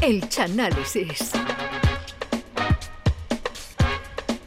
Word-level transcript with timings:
El 0.00 0.28
Chanálisis. 0.28 1.32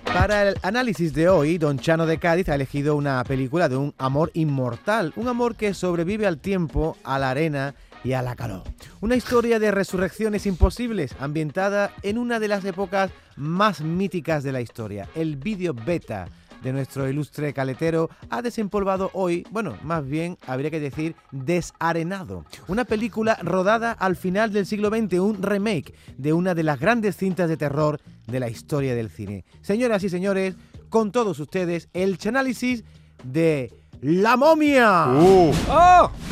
Para 0.05 0.49
el 0.49 0.55
análisis 0.61 1.13
de 1.13 1.27
hoy, 1.27 1.57
Don 1.57 1.77
Chano 1.77 2.05
de 2.05 2.17
Cádiz 2.19 2.47
ha 2.49 2.55
elegido 2.55 2.95
una 2.95 3.23
película 3.23 3.67
de 3.67 3.75
un 3.75 3.93
amor 3.97 4.31
inmortal, 4.33 5.13
un 5.15 5.27
amor 5.27 5.55
que 5.55 5.73
sobrevive 5.73 6.25
al 6.25 6.37
tiempo, 6.37 6.95
a 7.03 7.19
la 7.19 7.31
arena 7.31 7.75
y 8.03 8.13
a 8.13 8.21
la 8.21 8.35
calor. 8.35 8.63
Una 9.01 9.15
historia 9.15 9.59
de 9.59 9.71
resurrecciones 9.71 10.45
imposibles, 10.45 11.15
ambientada 11.19 11.91
en 12.01 12.17
una 12.17 12.39
de 12.39 12.47
las 12.47 12.63
épocas 12.63 13.11
más 13.35 13.81
míticas 13.81 14.43
de 14.43 14.53
la 14.53 14.61
historia, 14.61 15.09
el 15.15 15.35
vídeo 15.35 15.73
beta 15.73 16.27
de 16.61 16.73
nuestro 16.73 17.09
ilustre 17.09 17.53
caletero 17.53 18.09
ha 18.29 18.41
desempolvado 18.41 19.09
hoy, 19.13 19.45
bueno, 19.51 19.77
más 19.83 20.05
bien 20.07 20.37
habría 20.47 20.71
que 20.71 20.79
decir 20.79 21.15
desarenado. 21.31 22.45
Una 22.67 22.85
película 22.85 23.37
rodada 23.41 23.91
al 23.91 24.15
final 24.15 24.53
del 24.53 24.65
siglo 24.65 24.89
XX, 24.89 25.19
un 25.19 25.41
remake 25.41 25.93
de 26.17 26.33
una 26.33 26.55
de 26.55 26.63
las 26.63 26.79
grandes 26.79 27.17
cintas 27.17 27.49
de 27.49 27.57
terror 27.57 27.99
de 28.27 28.39
la 28.39 28.49
historia 28.49 28.95
del 28.95 29.09
cine. 29.09 29.45
Señoras 29.61 30.03
y 30.03 30.09
señores, 30.09 30.55
con 30.89 31.11
todos 31.11 31.39
ustedes, 31.39 31.89
el 31.93 32.17
chanálisis 32.17 32.83
de 33.23 33.73
La 34.01 34.37
momia. 34.37 35.07
Uh. 35.07 35.51
¡Oh! 35.69 36.11
¡Oh! 36.11 36.30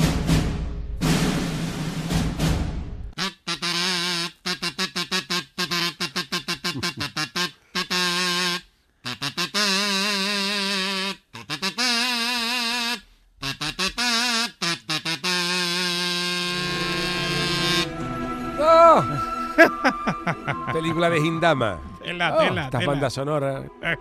Película 20.99 21.09
de 21.09 21.19
Hindama. 21.27 21.77
Tela, 22.03 22.35
Oh, 22.35 22.39
tela, 22.39 22.65
Esta 22.65 22.79
tela. 22.79 22.91
banda 22.91 23.09
sonora. 23.09 23.63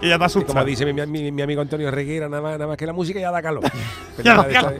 Que 0.00 0.08
ya 0.10 0.18
te 0.18 0.24
Y 0.24 0.26
asusta. 0.26 0.52
como 0.52 0.64
dice 0.64 0.84
mi, 0.92 1.06
mi- 1.06 1.32
mi 1.32 1.40
amigo 1.42 1.62
Antonio 1.62 1.90
Reguera, 1.90 2.28
nada 2.28 2.42
más, 2.42 2.52
nada 2.52 2.66
más 2.66 2.76
que 2.76 2.84
la 2.84 2.92
música 2.92 3.18
ya 3.18 3.30
da 3.30 3.40
calor. 3.40 3.62
Ya 4.22 4.34
da 4.36 4.42
Película 4.44 4.72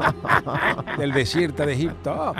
de 0.94 0.96
del 0.98 1.12
desierto 1.12 1.64
de 1.64 1.72
Egipto. 1.72 2.12
Oh. 2.12 2.34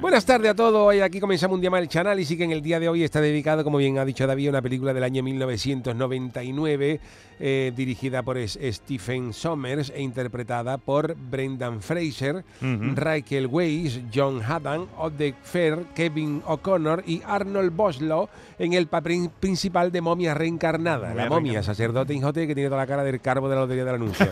Buenas 0.00 0.24
tardes 0.24 0.50
a 0.50 0.54
todos. 0.54 0.88
Hoy 0.88 1.00
aquí 1.00 1.20
comenzamos 1.20 1.56
un 1.56 1.60
día 1.60 1.70
más 1.70 1.82
el 1.82 1.88
canal 1.88 2.18
y 2.18 2.24
sí 2.24 2.38
que 2.38 2.44
en 2.44 2.52
el 2.52 2.62
día 2.62 2.80
de 2.80 2.88
hoy 2.88 3.04
está 3.04 3.20
dedicado, 3.20 3.62
como 3.62 3.76
bien 3.76 3.98
ha 3.98 4.04
dicho 4.06 4.26
David, 4.26 4.46
a 4.46 4.50
una 4.50 4.62
película 4.62 4.94
del 4.94 5.04
año 5.04 5.22
1999 5.22 7.00
eh, 7.42 7.72
dirigida 7.76 8.22
por 8.22 8.36
Stephen 8.46 9.32
Sommers 9.32 9.90
e 9.94 10.02
interpretada 10.02 10.78
por 10.78 11.14
Brendan 11.16 11.82
Fraser, 11.82 12.44
Ujú. 12.62 12.94
Rachel 12.94 13.46
Weisz, 13.46 14.00
John 14.14 14.42
Haddam, 14.42 14.86
Odette 14.98 15.36
Fair, 15.42 15.84
Kevin 15.94 16.42
O'Connor 16.46 17.02
y 17.06 17.22
Arnold 17.26 17.74
Boslow 17.74 18.28
en 18.58 18.72
el 18.72 18.86
papel 18.86 19.30
principal 19.38 19.92
de 19.92 20.00
momia 20.00 20.32
reencarnada. 20.32 21.08
Momia 21.08 21.22
la 21.24 21.28
momia, 21.28 21.52
reencarnada. 21.52 21.62
sacerdote 21.62 22.14
injote 22.14 22.46
que 22.46 22.54
tiene 22.54 22.68
toda 22.68 22.80
la 22.82 22.86
cara 22.86 23.04
del 23.04 23.20
carbo 23.20 23.48
de 23.50 23.54
la 23.54 23.60
lotería 23.62 23.84
del 23.84 23.94
anuncio. 23.96 24.26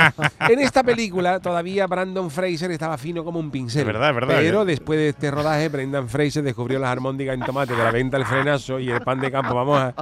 en 0.50 0.60
esta 0.60 0.82
película 0.82 1.40
todavía 1.40 1.86
Brandon 1.86 2.30
Fraser 2.30 2.70
estaba 2.70 2.98
fino 2.98 3.24
como 3.24 3.40
un 3.40 3.50
pincel. 3.50 3.80
Es 3.80 3.86
verdad, 3.86 4.10
es 4.10 4.14
verdad. 4.14 4.36
Pero 4.38 4.64
después 4.64 4.98
de 4.98 5.13
este 5.14 5.30
rodaje, 5.30 5.68
Brendan 5.68 6.08
Fraser 6.08 6.42
descubrió 6.42 6.80
las 6.80 6.90
armónicas 6.90 7.34
en 7.34 7.40
tomate 7.40 7.74
de 7.76 7.84
la 7.84 7.92
venta 7.92 8.16
al 8.16 8.26
frenazo 8.26 8.80
y 8.80 8.90
el 8.90 9.00
pan 9.00 9.20
de 9.20 9.30
campo, 9.30 9.54
vamos 9.54 9.78
a. 9.78 9.94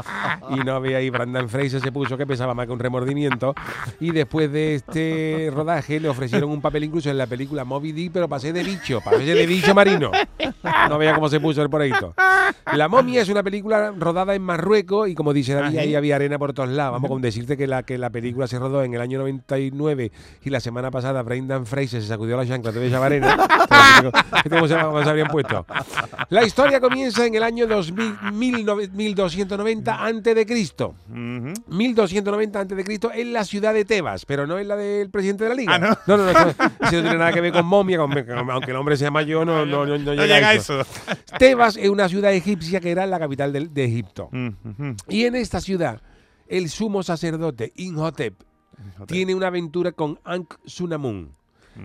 Y 0.51 0.57
no 0.65 0.75
había 0.75 0.97
ahí. 0.97 1.11
Brandon 1.11 1.51
Fraser 1.51 1.83
se 1.83 1.93
puso 1.93 2.17
que 2.17 2.27
pesaba 2.27 2.55
más 2.55 2.67
que 2.67 2.73
un 2.73 2.79
remordimiento. 2.79 3.55
Y 4.01 4.11
después 4.11 4.51
de 4.51 4.75
este 4.77 5.51
rodaje 5.53 6.01
le 6.01 6.09
ofrecieron 6.09 6.51
un 6.51 6.63
papel 6.63 6.85
incluso 6.85 7.11
en 7.11 7.19
la 7.19 7.27
película 7.27 7.65
Moby 7.65 7.93
Dick, 7.93 8.13
pero 8.13 8.27
pasé 8.27 8.55
de 8.55 8.63
bicho, 8.63 9.01
pasé 9.03 9.23
de 9.23 9.47
bicho 9.47 9.75
marino. 9.75 10.11
No 10.89 10.97
veía 10.97 11.15
cómo 11.15 11.29
se 11.29 11.41
puso 11.41 11.63
el 11.63 11.69
poreito. 11.69 12.15
La 12.73 12.89
momia 12.89 13.21
es 13.21 13.29
una 13.29 13.43
película 13.43 13.93
rodada 13.97 14.35
en 14.35 14.43
Marruecos 14.43 15.09
y 15.09 15.15
como 15.15 15.33
dice 15.33 15.55
David, 15.55 15.79
ahí 15.79 15.95
había 15.95 16.17
arena 16.17 16.39
por 16.39 16.55
todos 16.55 16.71
lados. 16.71 16.93
Vamos 16.93 17.11
con 17.11 17.21
decirte 17.21 17.57
que 17.57 17.67
la, 17.67 17.83
que 17.83 17.99
la 17.99 18.11
película 18.11 18.47
se 18.47 18.59
rodó 18.59 18.83
en 18.83 18.95
el 18.95 19.01
año 19.01 19.19
99 19.19 20.11
y 20.43 20.51
la 20.51 20.61
semana 20.61 20.91
pasada 20.91 21.23
Brendan 21.23 21.67
Fraser 21.67 22.01
se 22.01 22.09
sacudió 22.09 22.37
la 22.37 22.47
chancla 22.47 22.73
de 22.73 22.87
esa 22.87 23.05
arena. 23.05 23.37
Este 24.45 24.51
cómo 24.51 24.67
se, 24.67 24.77
cómo 24.77 25.02
se 25.05 25.11
habrían 25.11 25.29
puesto. 25.29 25.67
La 26.31 26.45
historia 26.45 26.81
comienza 26.81 27.27
en 27.27 27.35
el 27.35 27.43
año 27.43 27.67
2000, 27.67 28.17
19- 28.67 28.91
1290 28.91 30.05
antes 30.05 30.35
de 30.35 30.47
Cristo. 30.47 30.95
Ujú. 31.11 31.53
1290 31.69 32.61
antes 32.61 32.77
de 32.77 32.85
Cristo 32.85 33.11
en 33.13 33.33
la 33.33 33.45
ciudad 33.45 33.75
de 33.75 33.85
Tebas, 33.85 34.25
pero 34.27 34.47
no 34.47 34.59
en 34.59 34.69
la 34.69 34.77
del 34.77 35.11
presidente 35.11 35.45
de 35.45 35.51
la 35.51 35.57
liga. 35.57 35.75
Ah, 35.75 35.79
¿no? 35.79 35.89
no, 36.07 36.17
no, 36.17 36.33
no, 36.33 36.39
eso, 36.41 36.55
no 36.81 36.89
tiene 36.91 37.19
nada 37.19 37.33
que 37.33 37.41
ver 37.41 37.53
con 37.53 37.67
momia, 37.67 37.99
con- 37.99 38.11
con- 38.13 38.51
aunque 38.51 38.71
el 38.71 38.77
hombre 38.77 38.97
se 38.97 39.05
llama 39.05 39.23
yo, 39.23 39.45
no, 39.45 39.65
no, 39.67 39.85
no, 39.87 39.99
no 39.99 40.13
llega, 40.15 40.27
llega 40.35 40.47
a 40.49 40.51
a 40.51 40.55
eso. 40.55 40.81
eso. 40.81 40.91
Tebas 41.39 41.77
es 41.77 41.89
una 41.89 42.09
ciudad 42.09 42.33
egipcia 42.33 42.81
que 42.81 42.91
era 42.91 43.07
la 43.07 43.19
capital 43.19 43.53
de, 43.53 43.85
Egipto. 43.85 44.31
Y 45.09 45.25
en 45.25 45.35
esta 45.35 45.61
ciudad, 45.61 46.01
el 46.49 46.69
sumo 46.69 47.03
sacerdote 47.03 47.73
Inhotep 47.77 48.35
tiene 49.07 49.35
una 49.35 49.49
aventura 49.49 49.93
con 49.93 50.19
Ankh-Sunamun, 50.25 51.31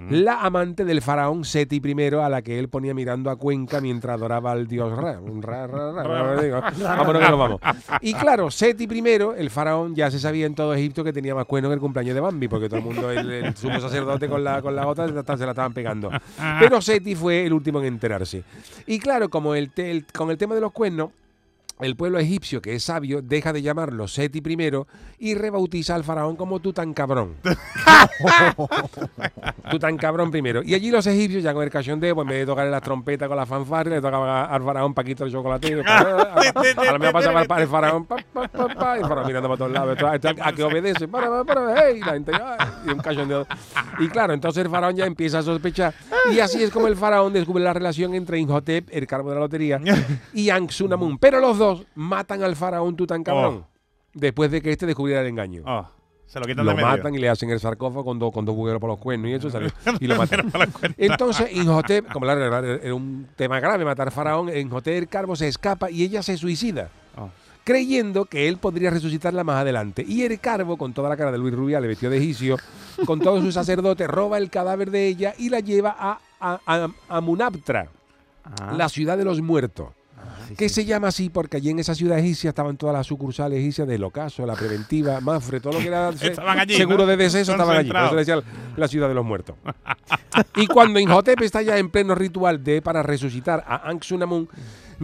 la 0.09 0.41
amante 0.41 0.83
del 0.85 1.01
faraón 1.01 1.45
Seti 1.45 1.81
I, 1.83 2.13
a 2.15 2.29
la 2.29 2.41
que 2.41 2.59
él 2.59 2.67
ponía 2.69 2.93
mirando 2.93 3.29
a 3.29 3.35
Cuenca 3.37 3.79
mientras 3.81 4.15
adoraba 4.15 4.51
al 4.51 4.67
dios 4.67 4.95
Ra. 4.95 5.19
Ra, 5.41 5.67
Ra, 5.67 6.03
Ra, 6.03 6.41
digo, 6.41 6.61
Vámonos 6.81 7.21
que 7.23 7.29
nos 7.29 7.39
vamos. 7.39 7.61
Y 8.01 8.13
claro, 8.13 8.51
Seti 8.51 8.83
I, 8.85 9.03
el 9.37 9.49
faraón, 9.49 9.95
ya 9.95 10.11
se 10.11 10.19
sabía 10.19 10.45
en 10.45 10.55
todo 10.55 10.73
Egipto 10.73 11.03
que 11.03 11.13
tenía 11.13 11.33
más 11.35 11.45
cuernos 11.45 11.69
que 11.69 11.75
el 11.75 11.79
cumpleaños 11.79 12.15
de 12.15 12.21
Bambi, 12.21 12.47
porque 12.47 12.67
todo 12.67 12.79
el 12.79 12.85
mundo, 12.85 13.11
el, 13.11 13.31
el 13.31 13.55
sumo 13.55 13.79
sacerdote 13.79 14.27
con 14.27 14.43
la, 14.43 14.61
con 14.61 14.75
la 14.75 14.87
otra, 14.87 15.07
se 15.07 15.45
la 15.45 15.51
estaban 15.51 15.73
pegando. 15.73 16.09
Pero 16.59 16.81
Seti 16.81 17.15
fue 17.15 17.45
el 17.45 17.53
último 17.53 17.79
en 17.79 17.85
enterarse. 17.85 18.43
Y 18.85 18.99
claro, 18.99 19.29
como 19.29 19.55
el, 19.55 19.69
te- 19.71 19.89
el- 19.91 20.05
con 20.13 20.29
el 20.31 20.37
tema 20.37 20.55
de 20.55 20.61
los 20.61 20.71
cuernos, 20.71 21.09
el 21.79 21.95
pueblo 21.95 22.19
egipcio, 22.19 22.61
que 22.61 22.73
es 22.73 22.83
sabio, 22.83 23.21
deja 23.21 23.53
de 23.53 23.61
llamarlo 23.61 24.07
Seti 24.07 24.39
I 24.39 24.71
y 25.19 25.35
rebautiza 25.35 25.95
al 25.95 26.03
faraón 26.03 26.35
como 26.35 26.59
Tutankabrón. 26.59 27.35
Tutankabrón 29.69 30.31
primero. 30.31 30.63
Y 30.63 30.73
allí 30.73 30.89
los 30.89 31.05
egipcios, 31.05 31.43
ya 31.43 31.53
con 31.53 31.63
el 31.63 31.69
cachondeo, 31.69 32.15
pues 32.15 32.25
en 32.25 32.29
vez 32.29 32.39
de 32.39 32.45
tocarle 32.45 32.71
las 32.71 32.81
trompetas 32.81 33.27
con 33.27 33.38
la 33.38 33.45
fanfarria, 33.45 33.95
le 33.95 34.01
tocaba 34.01 34.45
al 34.45 34.63
faraón 34.63 34.93
Paquito 34.93 35.25
de 35.25 35.31
chocolate. 35.31 35.81
A 35.88 36.91
lo 36.91 36.99
mejor 36.99 37.13
pasaba 37.13 37.43
el, 37.43 37.61
el 37.61 37.67
faraón, 37.67 38.05
pa, 38.05 38.17
pa, 38.33 38.97
el 38.97 39.05
faraón 39.05 39.27
mirando 39.27 39.49
para 39.49 39.57
todos 39.57 39.71
lados. 39.71 39.97
A 40.41 40.53
que 40.53 40.63
obedece, 40.63 41.07
para, 41.07 41.29
para, 41.29 41.44
para, 41.44 41.88
hey, 41.88 41.99
la 41.99 42.13
gente, 42.13 42.31
ay, 42.33 42.67
y 42.88 42.89
un 42.89 42.99
cachondeo. 42.99 43.47
Y 43.99 44.07
claro, 44.07 44.33
entonces 44.33 44.63
el 44.63 44.71
faraón 44.71 44.95
ya 44.95 45.05
empieza 45.05 45.39
a 45.39 45.44
sospechar. 45.44 45.94
Y 46.31 46.39
así 46.39 46.63
es 46.63 46.71
como 46.71 46.88
el 46.88 46.95
faraón 46.95 47.33
descubre 47.33 47.63
la 47.63 47.73
relación 47.73 48.15
entre 48.15 48.39
Imhotep, 48.39 48.89
el 48.91 49.05
cargo 49.05 49.29
de 49.29 49.35
la 49.35 49.41
lotería, 49.41 49.79
y 50.33 50.49
Ankh-Sunamun. 50.49 51.17
Pero 51.19 51.39
los 51.39 51.57
dos 51.57 51.66
matan 51.95 52.44
al 52.44 52.55
faraón 52.55 52.95
Tutankabrón. 52.95 53.66
Después 54.13 54.50
de 54.51 54.61
que 54.61 54.72
este 54.72 54.85
descubriera 54.85 55.22
el 55.22 55.28
engaño. 55.28 55.63
Oh, 55.66 55.88
se 56.25 56.39
lo 56.39 56.45
quitan 56.45 56.66
Lo 56.66 56.72
de 56.72 56.75
medio. 56.78 56.88
matan 56.89 57.16
y 57.16 57.19
le 57.19 57.29
hacen 57.29 57.50
el 57.51 57.59
sarcófago 57.59 58.03
con, 58.03 58.19
dos 58.19 58.31
con 58.33 58.44
dos 58.45 58.55
bugueros 58.55 58.81
por 58.81 58.89
los 58.89 59.00
cuernos 59.00 59.29
y 59.29 59.33
eso 59.33 59.50
salió, 59.50 59.69
y 60.00 60.07
lo 60.07 60.16
matan. 60.17 60.50
Para. 60.51 60.67
Entonces, 60.97 61.51
Inhotep, 61.56 62.11
como 62.11 62.25
la 62.25 62.35
verdad 62.35 62.66
era 62.83 62.94
un 62.94 63.27
tema 63.35 63.59
grave 63.59 63.85
matar 63.85 64.11
faraón, 64.11 64.50
Inhotep 64.56 64.94
el 64.97 65.07
Carbo 65.07 65.35
se 65.35 65.47
escapa 65.47 65.89
y 65.91 66.03
ella 66.03 66.22
se 66.23 66.35
suicida. 66.38 66.89
Oh. 67.16 67.29
Creyendo 67.63 68.23
que 68.25 68.47
él 68.47 68.57
podría 68.57 68.89
resucitarla 68.89 69.44
más 69.44 69.57
adelante. 69.57 70.03
Y 70.07 70.23
el 70.23 70.39
Carbo, 70.39 70.77
con 70.77 70.94
toda 70.94 71.09
la 71.09 71.17
cara 71.17 71.31
de 71.33 71.38
Luis 71.38 71.53
Rubiales, 71.53 71.88
vestido 71.89 72.11
de 72.11 72.17
egipcio, 72.17 72.56
con 73.06 73.19
todos 73.19 73.41
sus 73.44 73.53
sacerdotes, 73.53 74.07
roba 74.07 74.38
el 74.38 74.50
cadáver 74.50 74.89
de 74.89 75.06
ella 75.07 75.33
y 75.38 75.50
la 75.50 75.59
lleva 75.59 75.94
a, 76.00 76.19
a, 76.39 76.59
a- 76.66 76.89
a 77.09 77.22
Munaptra, 77.22 77.89
Ah. 78.45 78.73
la 78.77 78.88
ciudad 78.88 79.17
de 79.17 79.25
los 79.25 79.41
muertos. 79.41 79.89
Que 80.55 80.69
se 80.69 80.85
llama 80.85 81.07
así 81.09 81.29
porque 81.29 81.57
allí 81.57 81.69
en 81.71 81.79
esa 81.79 81.95
ciudad 81.95 82.19
egipcia 82.19 82.49
estaban 82.49 82.77
todas 82.77 82.93
las 82.95 83.07
sucursales 83.07 83.59
egipcias 83.59 83.87
del 83.87 84.03
ocaso, 84.03 84.45
la 84.45 84.53
preventiva, 84.55 85.19
Mafre, 85.21 85.59
todo 85.59 85.73
lo 85.73 85.79
que 85.79 85.87
era 85.87 86.11
se- 86.17 86.27
Estaban 86.27 86.59
allí, 86.59 86.75
seguro 86.75 86.99
¿no? 86.99 87.05
de 87.07 87.17
deceso 87.17 87.51
estaban 87.51 87.77
allí. 87.77 87.89
Por 87.91 88.01
eso 88.03 88.13
le 88.15 88.19
decían 88.21 88.41
la 88.75 88.87
ciudad 88.87 89.07
de 89.07 89.13
los 89.15 89.25
muertos. 89.25 89.55
y 90.55 90.67
cuando 90.67 90.99
Inhotep 90.99 91.41
está 91.41 91.61
ya 91.61 91.77
en 91.77 91.89
pleno 91.89 92.15
ritual 92.15 92.63
de 92.63 92.81
para 92.81 93.03
resucitar 93.03 93.63
a 93.67 93.89
Ankh-Sunamun, 93.91 94.47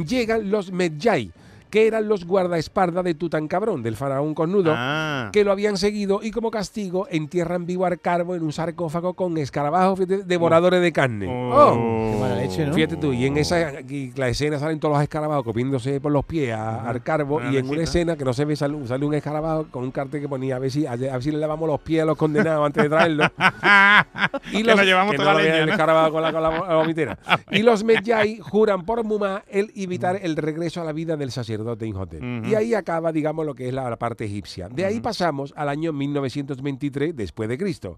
llegan 0.08 0.50
los 0.50 0.72
Medjay, 0.72 1.32
que 1.74 1.88
eran 1.88 2.08
los 2.08 2.26
guardaespaldas 2.28 3.04
de 3.04 3.16
Tutankabrón, 3.16 3.82
del 3.82 3.96
faraón 3.96 4.36
cornudo, 4.36 4.72
Ah. 4.78 5.32
que 5.34 5.44
lo 5.44 5.52
habían 5.52 5.76
seguido 5.76 6.20
y 6.22 6.30
como 6.30 6.52
castigo 6.52 7.08
entierran 7.10 7.66
vivo 7.66 7.88
al 7.88 8.00
carbo 8.00 8.36
en 8.36 8.44
un 8.44 8.54
sarcófago 8.54 9.16
con 9.16 9.36
escarabajos 9.40 9.98
fíjate, 9.98 10.22
devoradores 10.24 10.84
de 10.84 10.92
carne. 10.92 11.26
Oh. 11.52 11.74
Qué 11.74 12.18
mala 12.22 12.36
leche, 12.36 12.68
¿no? 12.68 12.76
Fíjate 12.76 12.98
tú, 12.98 13.12
y 13.12 13.26
en 13.26 13.38
esa 13.38 13.82
y 13.82 14.12
la 14.16 14.30
escena 14.30 14.60
salen 14.60 14.80
todos 14.80 14.94
los 14.94 15.02
escarabajos 15.02 15.44
copiándose 15.44 16.00
por 16.00 16.12
los 16.12 16.24
pies 16.26 16.54
a- 16.54 16.88
al 16.88 17.02
carbo, 17.02 17.38
Una 17.38 17.52
y 17.52 17.58
en 17.58 17.68
una 17.68 17.82
escena 17.82 18.16
que 18.16 18.24
no 18.24 18.34
se 18.34 18.46
ve, 18.46 18.56
sale, 18.56 18.78
sale 18.86 19.04
un 19.04 19.16
escarabajo 19.16 19.66
con 19.72 19.84
un 19.84 19.90
cartel 19.90 20.22
que 20.22 20.30
ponía 20.30 20.58
a 20.58 20.60
ver 20.60 20.70
si, 20.70 20.86
a, 20.86 20.96
ver 20.96 21.24
si 21.24 21.32
le 21.32 21.40
lavamos 21.40 21.68
los 21.68 21.82
pies 21.82 22.04
a 22.04 22.06
los 22.06 22.18
condenados 22.20 22.68
antes 22.68 22.84
de 22.84 22.90
traerlos. 22.90 23.30
y 24.52 24.58
Que 24.62 24.76
nos 24.76 24.86
llevamos 24.86 25.12
que 25.14 25.18
toda 25.18 25.34
no 25.34 25.40
la 25.40 25.44
leña, 25.66 25.78
con 26.12 26.22
la, 26.22 26.32
con 26.32 26.44
la 26.44 26.50
vomitera. 26.76 27.18
y 27.50 27.64
los 27.64 27.84
Medjay 27.84 28.38
juran 28.38 28.86
por 28.86 29.04
Mumá 29.04 29.44
el 29.50 29.72
evitar 29.76 30.20
el 30.22 30.36
regreso 30.36 30.80
a 30.80 30.84
la 30.84 30.92
vida 30.94 31.18
del 31.18 31.32
sacerdote 31.32 31.63
Imhotep. 31.88 32.22
Ujú. 32.22 32.48
Y 32.48 32.56
ahí 32.56 32.74
acaba, 32.74 33.12
digamos, 33.12 33.46
lo 33.46 33.56
que 33.56 33.68
es 33.68 33.74
la, 33.74 33.90
la 33.90 33.98
parte 33.98 34.26
egipcia. 34.26 34.70
De 34.70 34.86
ahí 34.86 35.00
pasamos 35.00 35.54
al 35.56 35.70
año 35.70 35.92
1923 35.94 37.16
después 37.16 37.50
de 37.50 37.58
Cristo, 37.58 37.98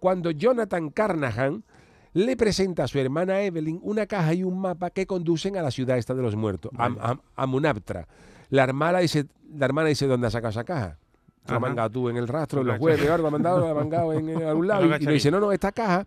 cuando 0.00 0.30
Jonathan 0.30 0.90
Carnahan 0.90 1.62
le 2.14 2.36
presenta 2.36 2.84
a 2.84 2.88
su 2.88 2.98
hermana 2.98 3.40
Evelyn 3.42 3.78
una 3.82 4.06
caja 4.06 4.34
y 4.34 4.44
un 4.44 4.60
mapa 4.60 4.90
que 4.90 5.06
conducen 5.06 5.56
a 5.56 5.62
la 5.62 5.70
ciudad 5.70 5.96
esta 5.96 6.14
de 6.14 6.22
los 6.22 6.36
muertos, 6.36 6.70
a, 6.76 6.86
a- 6.86 7.20
a 7.36 7.46
Munaptra. 7.46 8.06
La 8.50 8.64
hermana 8.64 8.98
dice, 8.98 9.26
la 9.56 9.64
hermana 9.66 9.88
dice, 9.88 10.06
¿dónde 10.06 10.26
has 10.26 10.32
sacado 10.34 10.50
esa 10.50 10.64
caja? 10.64 10.98
¿Te 11.46 11.52
la 11.54 11.58
mangado 11.58 11.90
tú 11.90 12.08
en 12.08 12.16
el 12.18 12.28
rastro, 12.28 12.60
en 12.60 12.66
los 12.66 12.78
jueves, 12.78 13.10
algo, 13.10 13.24
la 13.24 13.30
mandado, 13.30 13.66
la 13.66 13.74
mangado 13.74 14.12
en, 14.12 14.28
en 14.28 14.42
algún 14.42 14.68
lado. 14.68 14.84
Y, 14.84 15.02
y 15.02 15.06
le 15.06 15.12
dice, 15.14 15.30
no, 15.30 15.40
no, 15.40 15.50
esta 15.52 15.72
caja 15.72 16.06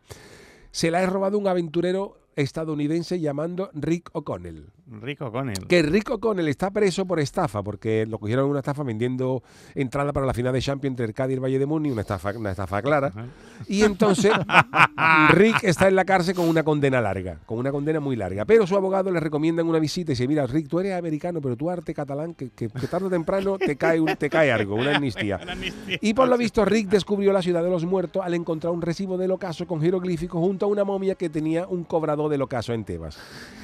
se 0.72 0.92
la 0.92 1.02
he 1.02 1.06
robado 1.08 1.38
un 1.38 1.48
aventurero 1.48 2.18
estadounidense 2.36 3.20
llamando 3.20 3.70
Rick 3.74 4.10
O'Connell. 4.14 4.68
Rico 4.88 5.32
con 5.32 5.50
él. 5.50 5.68
Que 5.68 5.82
Rick 5.82 6.12
O'Connell 6.12 6.48
está 6.48 6.70
preso 6.72 7.06
por 7.06 7.20
estafa, 7.20 7.64
porque 7.64 8.06
lo 8.08 8.20
cogieron 8.20 8.46
en 8.46 8.52
una 8.52 8.60
estafa 8.60 8.84
vendiendo 8.84 9.42
entrada 9.74 10.14
para 10.14 10.26
la 10.28 10.34
final 10.34 10.54
de 10.54 10.62
Champions 10.62 10.92
entre 10.94 11.06
el 11.08 11.14
Cádiz 11.14 11.32
y 11.32 11.34
el 11.36 11.40
Valle 11.44 11.58
de 11.60 11.66
Muni, 11.66 11.90
una 11.90 12.02
estafa, 12.02 12.32
una 12.38 12.52
estafa 12.52 12.82
clara. 12.84 13.12
Y 13.68 13.82
entonces 13.84 14.32
Rick 15.32 15.64
está 15.64 15.88
en 15.88 15.96
la 15.96 16.06
cárcel 16.06 16.36
con 16.36 16.48
una 16.48 16.64
condena 16.64 17.02
larga, 17.02 17.40
con 17.46 17.58
una 17.58 17.72
condena 17.72 18.00
muy 18.00 18.16
larga. 18.16 18.46
Pero 18.46 18.68
su 18.68 18.76
abogado 18.76 19.12
le 19.12 19.20
recomienda 19.20 19.64
una 19.64 19.80
visita 19.80 20.12
y 20.12 20.14
dice, 20.14 20.28
mira, 20.28 20.46
Rick, 20.46 20.68
tú 20.68 20.80
eres 20.80 20.94
americano, 20.94 21.42
pero 21.42 21.56
tú 21.56 21.70
arte 21.70 21.94
catalán, 21.94 22.34
que, 22.34 22.50
que- 22.50 22.70
que 22.70 22.88
tarde 22.88 23.08
o 23.08 23.10
temprano 23.10 23.58
te 23.58 23.76
cae, 23.76 24.00
un- 24.00 24.16
te 24.16 24.30
cae 24.30 24.52
algo, 24.52 24.76
una 24.76 24.96
amnistía. 24.96 25.40
Una 25.42 25.54
amnistía. 25.54 25.98
Y 26.02 26.14
por 26.14 26.28
lo 26.28 26.38
visto 26.38 26.64
Rick 26.66 26.90
descubrió 26.90 27.32
la 27.34 27.42
ciudad 27.42 27.64
de 27.64 27.70
los 27.70 27.86
muertos 27.86 28.24
al 28.24 28.34
encontrar 28.34 28.72
un 28.74 28.82
recibo 28.82 29.18
del 29.18 29.32
ocaso 29.32 29.66
con 29.68 29.82
jeroglíficos 29.82 30.40
junto 30.40 30.66
a 30.66 30.70
una 30.70 30.84
momia 30.84 31.16
que 31.16 31.30
tenía 31.30 31.68
un 31.68 31.84
cobrador 31.84 32.30
del 32.30 32.42
ocaso 32.42 32.74
en 32.74 32.84
Tebas. 32.84 33.18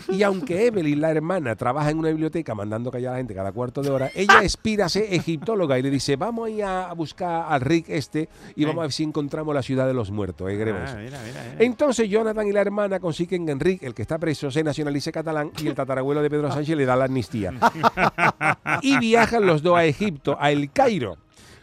Y 0.09 0.23
aunque 0.23 0.65
Evelyn, 0.67 0.99
la 1.01 1.10
hermana, 1.11 1.55
trabaja 1.55 1.89
en 1.89 1.99
una 1.99 2.09
biblioteca 2.09 2.55
mandando 2.55 2.91
callar 2.91 3.09
a 3.09 3.11
la 3.13 3.17
gente 3.17 3.33
cada 3.33 3.51
cuarto 3.51 3.81
de 3.81 3.89
hora, 3.89 4.11
ella 4.15 4.39
aspira 4.43 4.85
a 4.85 4.89
ser 4.89 5.05
egiptóloga 5.13 5.77
y 5.77 5.81
le 5.81 5.89
dice, 5.89 6.15
vamos 6.15 6.47
a 6.47 6.49
ir 6.49 6.63
a 6.63 6.93
buscar 6.93 7.45
al 7.47 7.61
Rick 7.61 7.89
este 7.89 8.29
y 8.55 8.65
vamos 8.65 8.79
a 8.79 8.83
ver 8.83 8.91
si 8.91 9.03
encontramos 9.03 9.53
la 9.53 9.61
ciudad 9.61 9.87
de 9.87 9.93
los 9.93 10.11
muertos. 10.11 10.49
¿eh? 10.49 10.53
Ah, 10.61 10.65
mira, 10.65 10.95
mira, 10.95 11.19
mira. 11.23 11.55
Entonces 11.59 12.09
Jonathan 12.09 12.47
y 12.47 12.51
la 12.51 12.61
hermana 12.61 12.99
consiguen 12.99 13.45
que 13.45 13.51
Enrique, 13.51 13.85
el 13.85 13.93
que 13.93 14.01
está 14.01 14.17
preso, 14.17 14.51
se 14.51 14.63
nacionalice 14.63 15.11
catalán 15.11 15.51
y 15.61 15.67
el 15.67 15.75
tatarabuelo 15.75 16.21
de 16.21 16.29
Pedro 16.29 16.51
Sánchez 16.51 16.75
le 16.75 16.85
da 16.85 16.95
la 16.95 17.05
amnistía. 17.05 17.53
y 18.81 18.97
viajan 18.97 19.45
los 19.45 19.61
dos 19.61 19.77
a 19.77 19.85
Egipto, 19.85 20.37
a 20.39 20.51
El 20.51 20.71
Cairo. 20.71 21.17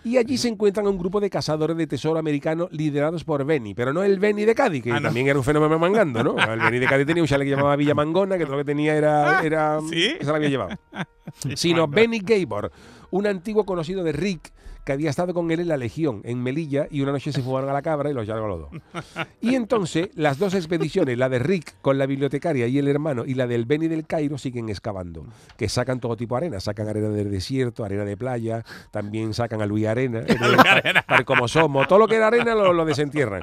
Y 0.05 0.17
allí 0.17 0.39
se 0.39 0.49
encuentran 0.49 0.87
un 0.87 0.97
grupo 0.97 1.21
de 1.21 1.29
cazadores 1.29 1.77
de 1.77 1.87
tesoro 1.87 2.19
americanos 2.19 2.69
liderados 2.71 3.25
por 3.25 3.45
Benny, 3.45 3.75
pero 3.75 3.93
no 3.93 4.03
el 4.03 4.19
Benny 4.19 4.45
de 4.45 4.55
Cádiz, 4.55 4.83
que 4.83 4.93
Ah, 4.93 5.00
no. 5.00 5.09
también 5.09 5.27
era 5.27 5.39
un 5.39 5.45
fenómeno 5.45 5.79
mangando, 5.79 6.23
¿no? 6.23 6.37
El 6.39 6.61
Benny 6.61 6.79
de 6.79 6.87
Cádiz 6.87 7.06
tenía 7.06 7.23
un 7.23 7.29
chalet 7.29 7.47
que 7.47 7.50
llamaba 7.50 7.75
Villa 7.77 7.95
Mangona, 7.95 8.39
que 8.39 8.45
todo 8.45 8.53
lo 8.56 8.61
que 8.61 8.65
tenía 8.67 8.95
era... 8.95 9.41
era 9.43 9.81
¿sí? 9.91 10.15
Se 10.21 10.27
lo 10.27 10.35
había 10.37 10.49
llevado. 10.49 10.71
Sino. 11.56 11.89
Benny 11.89 12.21
Gabor, 12.21 12.71
un 13.11 13.27
antiguo 13.27 13.65
conocido 13.67 14.03
de 14.05 14.12
Rick, 14.12 14.53
que 14.84 14.92
había 14.92 15.10
estado 15.10 15.34
con 15.34 15.50
él 15.50 15.60
en 15.60 15.69
la 15.69 15.76
Legión, 15.76 16.20
en 16.25 16.42
Melilla, 16.42 16.86
y 16.90 17.00
una 17.00 17.12
noche 17.12 17.32
se 17.32 17.42
fugaron 17.42 17.69
a 17.70 17.72
la 17.72 17.82
cabra 17.82 18.10
y 18.10 18.14
los 18.14 18.26
llevaron 18.26 18.46
a 18.46 18.48
los 18.48 18.60
dos. 18.60 19.25
Y 19.40 19.54
entonces 19.54 20.08
las 20.14 20.38
dos 20.38 20.54
expediciones, 20.54 21.19
la 21.19 21.28
de 21.28 21.38
Rick 21.38 21.75
con 21.80 21.98
la 21.98 22.06
bibliotecaria 22.06 22.66
y 22.66 22.78
el 22.78 22.88
hermano, 22.88 23.25
y 23.26 23.34
la 23.34 23.46
del 23.46 23.64
Beni 23.66 23.88
del 23.88 24.06
Cairo, 24.06 24.38
siguen 24.38 24.69
excavando, 24.69 25.26
que 25.56 25.69
sacan 25.69 26.00
todo 26.00 26.16
tipo 26.16 26.34
de 26.34 26.46
arena, 26.46 26.60
sacan 26.60 26.88
arena 26.88 27.08
del 27.08 27.30
desierto, 27.30 27.84
arena 27.84 28.04
de 28.04 28.16
playa, 28.16 28.64
también 28.90 29.34
sacan 29.34 29.60
a 29.60 29.66
Luis 29.66 29.86
Arena, 29.86 30.22
para, 30.56 31.02
para 31.02 31.25
como 31.25 31.48
somos, 31.48 31.86
todo 31.88 31.98
lo 31.98 32.08
que 32.08 32.16
era 32.16 32.28
arena 32.28 32.54
lo, 32.54 32.72
lo 32.72 32.84
desentierran. 32.84 33.42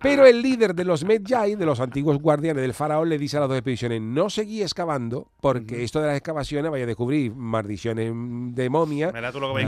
Pero 0.00 0.26
el 0.26 0.42
líder 0.42 0.74
de 0.74 0.84
los 0.84 1.04
Medjay, 1.04 1.54
de 1.54 1.64
los 1.64 1.80
antiguos 1.80 2.18
guardianes 2.20 2.60
del 2.60 2.74
faraón, 2.74 3.08
le 3.08 3.16
dice 3.16 3.38
a 3.38 3.40
las 3.40 3.48
dos 3.48 3.56
expediciones, 3.56 4.02
no 4.02 4.28
seguí 4.28 4.62
excavando, 4.62 5.28
porque 5.40 5.82
esto 5.82 6.00
de 6.00 6.08
las 6.08 6.16
excavaciones 6.16 6.70
vaya 6.70 6.84
a 6.84 6.86
descubrir 6.86 7.34
maldiciones 7.34 8.12
de 8.14 8.68
momia, 8.68 9.12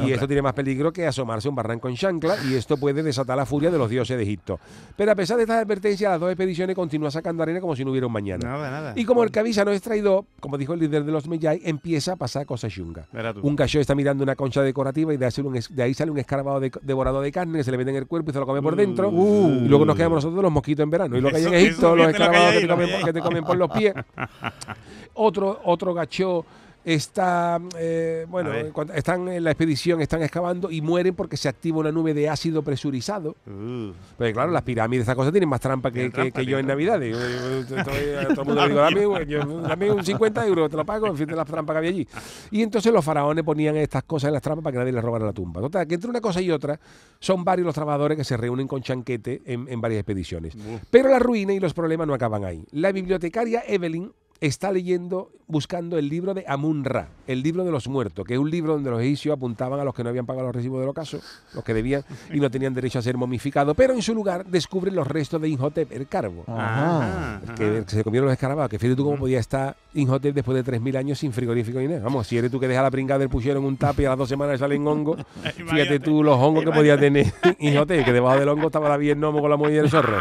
y 0.05 0.13
esto 0.13 0.27
tiene 0.27 0.43
más 0.43 0.53
peligro 0.53 0.93
que 0.97 1.07
asomarse 1.07 1.47
a 1.47 1.51
un 1.51 1.55
barranco 1.55 1.89
en 1.89 1.95
chancla 1.97 2.37
y 2.49 2.55
esto 2.55 2.77
puede 2.77 3.03
desatar 3.03 3.37
la 3.37 3.47
furia 3.47 3.71
de 3.71 3.79
los 3.79 3.89
dioses 3.91 4.17
de 4.17 4.23
Egipto. 4.23 4.59
Pero 4.97 5.13
a 5.13 5.15
pesar 5.15 5.37
de 5.37 5.43
estas 5.45 5.63
advertencias, 5.63 6.11
las 6.11 6.19
dos 6.21 6.31
expediciones 6.31 6.75
continúan 6.75 7.13
sacando 7.13 7.43
arena 7.43 7.61
como 7.61 7.77
si 7.77 7.85
no 7.85 7.91
hubiera 7.91 8.07
un 8.07 8.13
mañana. 8.13 8.49
Nada, 8.49 8.71
nada. 8.71 8.93
Y 8.97 9.05
como 9.05 9.23
el 9.23 9.31
Cavisa 9.31 9.65
no 9.65 9.71
es 9.71 9.83
traidor, 9.83 10.25
como 10.41 10.57
dijo 10.59 10.73
el 10.75 10.81
líder 10.81 11.05
de 11.05 11.13
los 11.13 11.29
Meyai, 11.29 11.61
empieza 11.65 12.13
a 12.13 12.17
pasar 12.17 12.47
cosas 12.47 12.73
chungas. 12.73 13.07
Un 13.43 13.55
gallo 13.57 13.81
está 13.81 13.95
mirando 13.95 14.25
una 14.25 14.35
concha 14.35 14.63
decorativa 14.63 15.13
y 15.13 15.17
de 15.19 15.27
ahí 15.27 15.31
sale 15.31 15.49
un, 15.49 15.57
es- 15.57 15.75
de 15.75 15.83
ahí 15.83 15.93
sale 15.95 16.11
un 16.11 16.19
escarbado 16.19 16.59
de- 16.61 16.73
devorador 16.83 17.23
de 17.23 17.31
carne 17.33 17.59
que 17.59 17.65
se 17.65 17.71
le 17.71 17.77
mete 17.79 17.91
en 17.91 17.97
el 17.97 18.07
cuerpo 18.07 18.31
y 18.31 18.33
se 18.33 18.41
lo 18.41 18.47
come 18.47 18.63
por 18.63 18.75
dentro. 18.77 19.11
Uh. 19.11 19.65
Y 19.65 19.69
luego 19.69 19.85
nos 19.85 19.95
quedamos 19.97 20.17
nosotros 20.17 20.43
los 20.43 20.53
mosquitos 20.53 20.83
en 20.83 20.91
verano. 20.91 21.17
Y 21.17 21.21
lo 21.21 21.31
que 21.31 21.37
hay 21.37 21.45
en 21.45 21.55
Egipto, 21.55 21.95
los 21.95 22.07
lo 22.07 22.13
que 22.13 22.19
que, 22.19 22.99
que 22.99 23.05
que 23.05 23.13
te 23.13 23.21
comen 23.21 23.45
por 23.45 23.57
los 23.57 23.71
pies. 23.71 23.93
Otro, 25.19 25.61
otro 25.65 25.95
gacho 25.95 26.45
está, 26.87 27.61
eh, 27.79 28.27
bueno, 28.29 28.53
están 28.95 29.27
en 29.29 29.43
la 29.43 29.51
expedición, 29.51 30.01
están 30.01 30.23
excavando 30.23 30.71
y 30.71 30.81
mueren 30.81 31.17
porque 31.17 31.37
se 31.37 31.49
activa 31.49 31.79
una 31.79 31.91
nube 31.91 32.15
de 32.15 32.29
ácido 32.29 32.63
presurizado. 32.63 33.35
Uh, 33.45 33.91
Pues 34.17 34.33
claro, 34.33 34.53
las 34.53 34.63
pirámides, 34.63 35.03
estas 35.03 35.17
cosas 35.17 35.33
tienen 35.33 35.49
más 35.49 35.61
trampa 35.61 35.91
que, 35.91 36.05
que- 36.05 36.11
trampa, 36.11 36.39
que 36.41 36.47
yo 36.47 36.59
en 36.61 36.67
tienen 36.67 36.67
Navidad. 36.69 37.01
Yo- 37.01 37.19
yo- 37.19 37.69
yo- 37.69 37.77
estoy- 37.77 38.15
a 38.15 38.29
todo 38.29 38.43
el 38.43 38.47
mundo 38.47 38.63
le 38.63 38.69
digo, 38.69 38.81
dame, 38.81 39.07
un- 39.07 39.23
yo- 39.25 39.61
dame 39.63 39.91
un 39.91 40.05
50 40.05 40.47
euros, 40.47 40.71
te 40.71 40.77
lo 40.77 40.85
pago, 40.87 41.09
en 41.09 41.17
fin, 41.17 41.27
de 41.27 41.35
las 41.35 41.47
trampas 41.47 41.75
que 41.75 41.79
había 41.79 41.91
allí. 41.91 42.07
Y 42.53 42.63
entonces 42.63 42.93
los 42.93 43.05
faraones 43.05 43.43
ponían 43.45 43.75
estas 43.77 44.05
cosas 44.05 44.29
en 44.29 44.35
las 44.35 44.43
trampas 44.43 44.63
para 44.63 44.73
que 44.75 44.79
nadie 44.79 44.93
les 44.93 45.03
robara 45.03 45.27
la 45.27 45.33
tumba. 45.33 45.61
Total, 45.61 45.89
que 45.89 45.95
entre 45.95 46.09
una 46.09 46.21
cosa 46.21 46.41
y 46.41 46.53
otra, 46.53 46.79
son 47.19 47.43
varios 47.45 47.67
los 47.67 47.75
trabajadores 47.75 48.17
que 48.17 48.23
se 48.25 48.37
reúnen 48.37 48.69
con 48.69 48.81
chanquete 48.81 49.43
en, 49.45 49.67
en 49.69 49.81
varias 49.81 49.99
expediciones. 50.01 50.55
uh. 50.55 50.79
Pero 50.89 51.09
la 51.09 51.19
ruina 51.19 51.53
y 51.53 51.59
los 51.59 51.75
problemas 51.75 52.07
no 52.07 52.15
acaban 52.15 52.45
ahí. 52.45 52.65
La 52.71 52.93
bibliotecaria 52.93 53.65
Evelyn 53.67 54.13
está 54.39 54.71
leyendo, 54.71 55.31
buscando 55.49 55.97
el 55.97 56.09
libro 56.09 56.35
de 56.35 56.45
Amun-Ra, 56.49 57.09
el 57.27 57.43
libro 57.43 57.65
de 57.65 57.71
los 57.71 57.87
muertos, 57.89 58.25
que 58.27 58.35
es 58.35 58.41
un 58.41 58.51
libro 58.51 58.73
donde 58.73 58.91
los 58.91 59.01
egipcios 59.01 59.37
apuntaban 59.37 59.79
a 59.79 59.85
los 59.85 59.95
que 59.95 60.03
no 60.03 60.09
habían 60.11 60.27
pagado 60.27 60.47
los 60.47 60.57
recibos 60.57 60.81
del 60.81 60.89
ocaso, 60.89 61.21
los 61.55 61.63
que 61.63 61.73
debían 61.73 62.03
y 62.33 62.41
no 62.41 62.51
tenían 62.51 62.75
derecho 62.75 62.99
a 62.99 63.03
ser 63.03 63.17
momificados, 63.17 63.77
pero 63.77 63.95
en 63.95 64.03
su 64.03 64.15
lugar 64.15 64.45
descubren 64.47 64.95
los 64.97 65.07
restos 65.07 65.41
de 65.41 65.49
Inhotep, 65.49 65.93
el 65.93 66.09
carbo. 66.09 66.45
Ajá, 66.49 67.41
Que 67.57 67.79
ajá. 67.79 67.89
se 67.89 68.03
comieron 68.03 68.27
los 68.27 68.33
escarabajos, 68.33 68.71
que 68.71 68.79
fíjate 68.79 68.97
tú 68.97 69.05
cómo 69.05 69.19
podía 69.19 69.39
estar 69.39 69.77
Inhotep 69.95 70.35
después 70.35 70.65
de 70.65 70.79
3.000 70.79 70.97
años 70.97 71.19
sin 71.19 71.33
frigorífico 71.33 71.79
ni 71.79 71.87
nada. 71.87 72.01
Vamos, 72.01 72.27
si 72.27 72.37
eres 72.37 72.51
tú 72.51 72.59
que 72.59 72.67
dejas 72.69 72.83
la 72.83 72.91
pringada 72.91 73.21
del 73.21 73.29
puchero 73.29 73.61
en 73.61 73.65
un 73.67 73.77
tape 73.77 74.03
y 74.03 74.07
a 74.07 74.11
las 74.11 74.19
dos 74.19 74.29
semanas 74.29 74.59
salen 74.59 74.87
hongos, 74.87 75.25
fíjate 75.55 76.01
tú 76.01 76.23
los 76.25 76.37
hongos 76.39 76.65
que 76.65 76.73
podía 76.73 76.99
tener 76.99 77.33
Inhotep, 77.61 78.05
que 78.05 78.13
debajo 78.13 78.39
del 78.39 78.49
hongo 78.49 78.67
estaba 78.67 78.89
la 78.89 79.15
gnomo 79.15 79.41
con 79.41 79.51
la 79.51 79.57
muelle 79.57 79.77
del 79.77 79.91
zorro. 79.91 80.19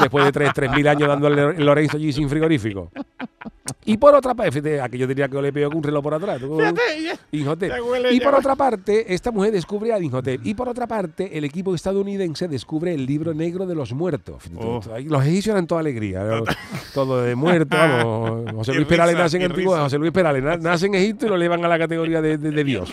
Después 0.00 0.26
de 0.26 0.32
3 0.32 0.50
3.000 0.50 0.88
años 0.88 1.08
dándole 1.08 1.56
el 1.56 1.64
Lorenzo 1.64 1.96
allí 1.96 2.12
sin 2.12 2.28
frigorífico. 2.28 2.90
Y 3.84 3.96
por 3.96 4.14
otra 4.14 4.34
parte, 4.34 4.41
fíjate, 4.50 4.80
aquello 4.80 5.06
tenía 5.06 5.28
que 5.28 5.40
le 5.42 5.52
que 5.52 5.66
un 5.66 5.82
reloj 5.82 6.02
por 6.02 6.14
atrás. 6.14 6.40
huele, 7.80 8.12
Y 8.14 8.20
por 8.20 8.34
otra 8.34 8.56
parte, 8.56 9.12
esta 9.14 9.30
mujer 9.30 9.52
descubre 9.52 9.92
a 9.92 10.00
Inhotep. 10.00 10.40
Y 10.44 10.54
por 10.54 10.68
otra 10.68 10.86
parte, 10.86 11.36
el 11.36 11.44
equipo 11.44 11.74
estadounidense 11.74 12.48
descubre 12.48 12.94
el 12.94 13.06
libro 13.06 13.34
negro 13.34 13.66
de 13.66 13.74
los 13.74 13.92
muertos. 13.92 14.44
Oh. 14.56 14.80
Los 15.04 15.24
egipcios 15.26 15.54
eran 15.54 15.66
toda 15.66 15.80
alegría. 15.80 16.42
Todo 16.94 17.22
de 17.22 17.34
muerto, 17.34 17.76
vamos. 17.76 18.52
José 18.54 18.74
Luis 18.74 18.86
Perales 18.86 19.16
nace 19.16 19.36
en 19.38 19.44
Antigua. 19.44 19.80
José 19.82 19.98
Luis 19.98 20.12
Perales 20.12 20.42
na- 20.42 20.56
nace 20.56 20.86
en 20.86 20.94
Egipto 20.94 21.26
y 21.26 21.28
lo 21.28 21.36
llevan 21.38 21.64
a 21.64 21.68
la 21.68 21.78
categoría 21.78 22.20
de, 22.20 22.38
de- 22.38 22.50
de 22.50 22.64
Dios. 22.64 22.92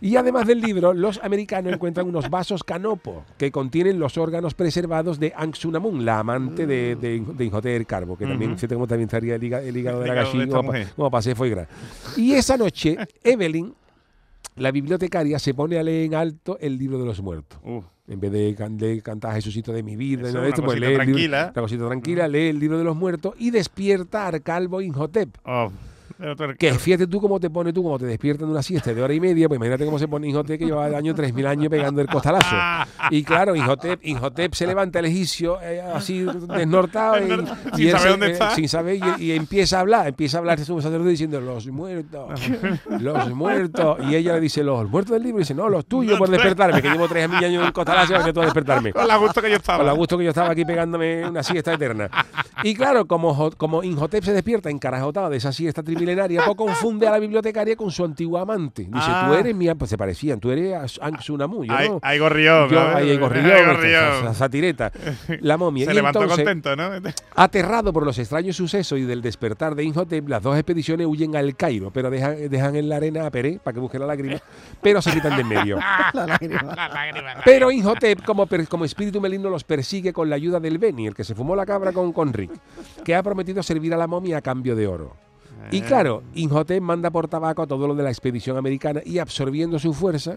Y 0.00 0.16
además 0.16 0.46
del 0.46 0.60
libro, 0.60 0.92
los 0.94 1.22
americanos 1.22 1.72
encuentran 1.72 2.06
unos 2.06 2.28
vasos 2.30 2.64
canopo 2.64 3.24
que 3.36 3.50
contienen 3.52 3.98
los 3.98 4.16
órganos 4.18 4.54
preservados 4.54 5.18
de 5.20 5.32
Anxunamun, 5.36 6.04
la 6.04 6.18
amante 6.20 6.66
de, 6.66 6.96
de, 6.96 7.22
de 7.34 7.44
Inhotep 7.44 7.76
el 7.76 7.86
Carbo, 7.86 8.16
que 8.16 8.26
también, 8.26 8.52
Ujú. 8.52 8.58
fíjate 8.58 8.74
cómo 8.74 8.86
también 8.86 9.06
estaría 9.06 9.34
el, 9.36 9.42
hígado- 9.42 9.66
el 9.66 9.76
hígado 9.76 10.00
de 10.00 10.08
la 10.08 10.14
gallina, 10.14 10.62
como, 10.96 11.10
pasé 11.10 11.34
fue 11.34 11.50
gran. 11.50 11.66
Y 12.16 12.32
esa 12.34 12.56
noche, 12.56 12.96
Evelyn, 13.22 13.74
la 14.56 14.70
bibliotecaria, 14.70 15.38
se 15.38 15.54
pone 15.54 15.78
a 15.78 15.82
leer 15.82 16.06
en 16.06 16.14
alto 16.14 16.58
el 16.60 16.76
libro 16.78 16.98
de 16.98 17.06
los 17.06 17.20
muertos. 17.22 17.58
Uh, 17.64 17.80
En 18.08 18.20
vez 18.20 18.32
de, 18.32 18.54
can- 18.54 18.76
de 18.76 19.00
cantar 19.00 19.34
Jesucito 19.34 19.72
de 19.72 19.82
mi 19.82 19.96
vida, 19.96 20.22
Eso, 20.22 20.30
y 20.30 20.34
nada 20.34 20.40
de 20.44 20.48
una 20.48 20.54
esto, 20.56 20.62
pues 20.64 20.78
lee 20.80 20.86
el 20.86 20.90
libro- 20.92 21.04
tranquila. 21.04 21.50
una 21.54 21.62
cosita 21.62 21.86
tranquila, 21.86 22.28
lee 22.28 22.48
el 22.48 22.58
libro 22.58 22.76
de 22.78 22.84
los 22.84 22.96
muertos 22.96 23.34
y 23.38 23.50
despierta 23.50 24.24
a 24.24 24.28
Arcalvo 24.28 24.80
Inhotep. 24.82 25.30
oh, 25.44 25.70
Que 26.58 26.72
fíjate 26.74 27.06
tú 27.06 27.20
cómo 27.20 27.40
te 27.40 27.50
pone 27.50 27.72
tú, 27.72 27.82
cómo 27.82 27.98
te 27.98 28.06
despiertan 28.06 28.46
de 28.48 28.52
una 28.52 28.62
siesta 28.62 28.92
de 28.94 29.02
hora 29.02 29.12
y 29.12 29.20
media, 29.20 29.48
pues 29.48 29.56
imagínate 29.56 29.84
cómo 29.84 29.98
se 29.98 30.06
pone 30.08 30.28
Inhotep 30.28 30.58
que 30.58 30.66
lleva 30.66 30.86
el 30.86 30.94
año 30.94 31.14
3000 31.14 31.46
años 31.46 31.68
pegando 31.68 32.00
el 32.00 32.06
costalazo. 32.08 32.56
Y 33.10 33.22
claro, 33.24 33.54
Inhotep, 33.56 34.00
Inhotep 34.04 34.54
se 34.54 34.66
levanta 34.66 34.98
el 35.00 35.06
egipcio 35.06 35.58
eh, 35.62 35.80
así 35.82 36.24
desnortado 36.56 37.18
y, 37.18 37.28
Sin 37.76 37.86
y 37.88 37.90
saber 37.90 38.00
se- 38.02 38.08
dónde 38.08 38.26
eh, 38.28 38.32
está. 38.32 38.50
sin 38.54 38.68
saber 38.68 38.96
y, 39.18 39.24
y 39.24 39.32
empieza 39.32 39.78
a 39.78 39.80
hablar, 39.80 40.08
empieza 40.08 40.36
a 40.36 40.40
hablar 40.40 40.58
de 40.58 40.64
su 40.64 40.80
sacerdote 40.80 41.10
diciendo 41.10 41.40
los 41.40 41.66
muertos, 41.68 42.40
los 43.00 43.30
muertos. 43.34 43.98
Y 44.08 44.14
ella 44.14 44.34
le 44.34 44.40
dice, 44.40 44.62
los 44.62 44.88
muertos 44.88 45.12
del 45.14 45.22
libro, 45.22 45.38
y 45.40 45.42
dice, 45.42 45.54
no, 45.54 45.68
los 45.68 45.86
tuyos 45.86 46.18
por 46.18 46.30
despertarme, 46.30 46.80
que 46.82 46.88
llevo 46.90 47.08
3000 47.08 47.36
años 47.44 47.60
en 47.62 47.66
el 47.66 47.72
costalazo, 47.72 48.14
que 48.24 48.32
tú 48.32 48.40
a 48.40 48.44
despertarme. 48.44 48.92
Con 48.92 49.08
la 49.08 49.16
gusto 49.16 49.42
que 49.42 49.50
yo 49.50 49.56
estaba. 49.56 49.78
Con 49.78 49.86
la 49.86 49.92
gusto 49.92 50.18
que 50.18 50.24
yo 50.24 50.30
estaba 50.30 50.50
aquí 50.50 50.64
pegándome 50.64 51.26
una 51.28 51.42
siesta 51.42 51.72
eterna. 51.74 52.08
Y 52.62 52.74
claro, 52.74 53.06
como, 53.06 53.50
como 53.56 53.82
Inhotep 53.82 54.22
se 54.24 54.32
despierta 54.32 54.70
encarajotado 54.70 55.30
de 55.30 55.36
esa 55.38 55.52
siesta 55.52 55.82
trimilenaria 55.82 56.11
milenaria, 56.12 56.42
pues 56.44 56.56
confunde 56.56 57.06
a 57.06 57.10
la 57.10 57.18
bibliotecaria 57.18 57.76
con 57.76 57.90
su 57.90 58.04
antiguo 58.04 58.38
amante. 58.38 58.82
Dice, 58.82 58.92
Ah. 59.08 59.26
tú 59.28 59.34
eres 59.34 59.54
mi 59.54 59.68
am-", 59.68 59.78
pues 59.78 59.90
se 59.90 59.98
parecían, 59.98 60.38
tú 60.40 60.50
eres 60.50 60.98
Aung 61.00 61.20
Sunamu, 61.20 61.64
yo 61.64 61.72
no. 61.72 61.98
hay 62.02 62.18
gorrión. 62.18 62.68
Yo, 62.70 62.80
¿no? 62.80 62.96
hay 62.96 63.16
gorrión, 63.16 64.34
satireta, 64.34 64.92
la 65.40 65.56
momia. 65.56 65.86
Se 65.86 65.92
y 65.92 65.94
levantó 65.94 66.22
entonces, 66.22 66.44
contento, 66.44 66.76
¿no? 66.76 66.90
Aterrado 67.36 67.92
por 67.92 68.04
los 68.04 68.18
extraños 68.18 68.56
sucesos 68.56 68.98
y 68.98 69.02
del 69.02 69.22
despertar 69.22 69.74
de 69.74 69.84
Imhotep, 69.84 70.28
las 70.28 70.42
dos 70.42 70.56
expediciones 70.56 71.06
huyen 71.06 71.36
al 71.36 71.56
Cairo, 71.56 71.90
pero 71.90 72.10
dejan, 72.10 72.48
dejan 72.48 72.76
en 72.76 72.88
la 72.88 72.96
arena 72.96 73.26
a 73.26 73.30
Peré 73.30 73.58
para 73.62 73.74
que 73.74 73.80
busque 73.80 73.98
la 73.98 74.06
lágrima, 74.06 74.36
pero 74.80 75.00
se 75.02 75.10
quitan 75.12 75.34
de 75.36 75.42
en 75.42 75.48
medio. 75.48 75.76
La 76.14 76.26
lágrima. 76.26 76.62
La 76.74 76.88
lágrima. 76.88 77.34
Pero 77.44 77.68
como, 78.24 78.46
per- 78.46 78.68
como 78.68 78.84
espíritu 78.84 79.20
maligno, 79.20 79.50
los 79.50 79.64
persigue 79.64 80.12
con 80.12 80.28
la 80.30 80.36
ayuda 80.36 80.60
del 80.60 80.78
Beni, 80.78 81.06
el 81.06 81.14
que 81.14 81.24
se 81.24 81.34
fumó 81.34 81.56
la 81.56 81.66
cabra 81.66 81.92
con, 81.92 82.12
con 82.12 82.32
Rick, 82.32 82.52
que 83.04 83.14
ha 83.14 83.22
prometido 83.22 83.62
servir 83.62 83.94
a 83.94 83.96
la 83.96 84.06
momia 84.06 84.38
a 84.38 84.40
cambio 84.42 84.76
de 84.76 84.86
oro. 84.86 85.16
Y 85.70 85.78
Eh. 85.78 85.82
claro, 85.82 86.22
Imhotep 86.34 86.82
manda 86.82 87.10
por 87.10 87.28
tabaco 87.28 87.62
a 87.62 87.66
todo 87.66 87.86
lo 87.86 87.94
de 87.94 88.02
la 88.02 88.10
expedición 88.10 88.56
americana 88.56 89.00
y 89.04 89.18
absorbiendo 89.18 89.78
su 89.78 89.92
fuerza, 89.94 90.36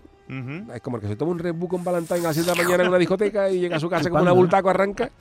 es 0.74 0.82
como 0.82 0.98
el 0.98 1.02
que 1.02 1.08
se 1.10 1.16
toma 1.16 1.32
un 1.32 1.40
Red 1.40 1.54
Bull 1.56 1.70
con 1.70 1.84
Valentine 1.84 2.20
a 2.22 2.24
las 2.24 2.36
7 2.36 2.50
de 2.52 2.56
la 2.58 2.64
mañana 2.64 2.84
en 2.84 2.90
una 2.90 2.98
discoteca 3.00 3.50
y 3.50 3.60
llega 3.60 3.78
a 3.78 3.80
su 3.80 3.90
casa 3.90 4.04
con 4.04 4.12
¿Cuándo? 4.12 4.32
una 4.32 4.40
bultaco, 4.40 4.70
arranca. 4.70 5.12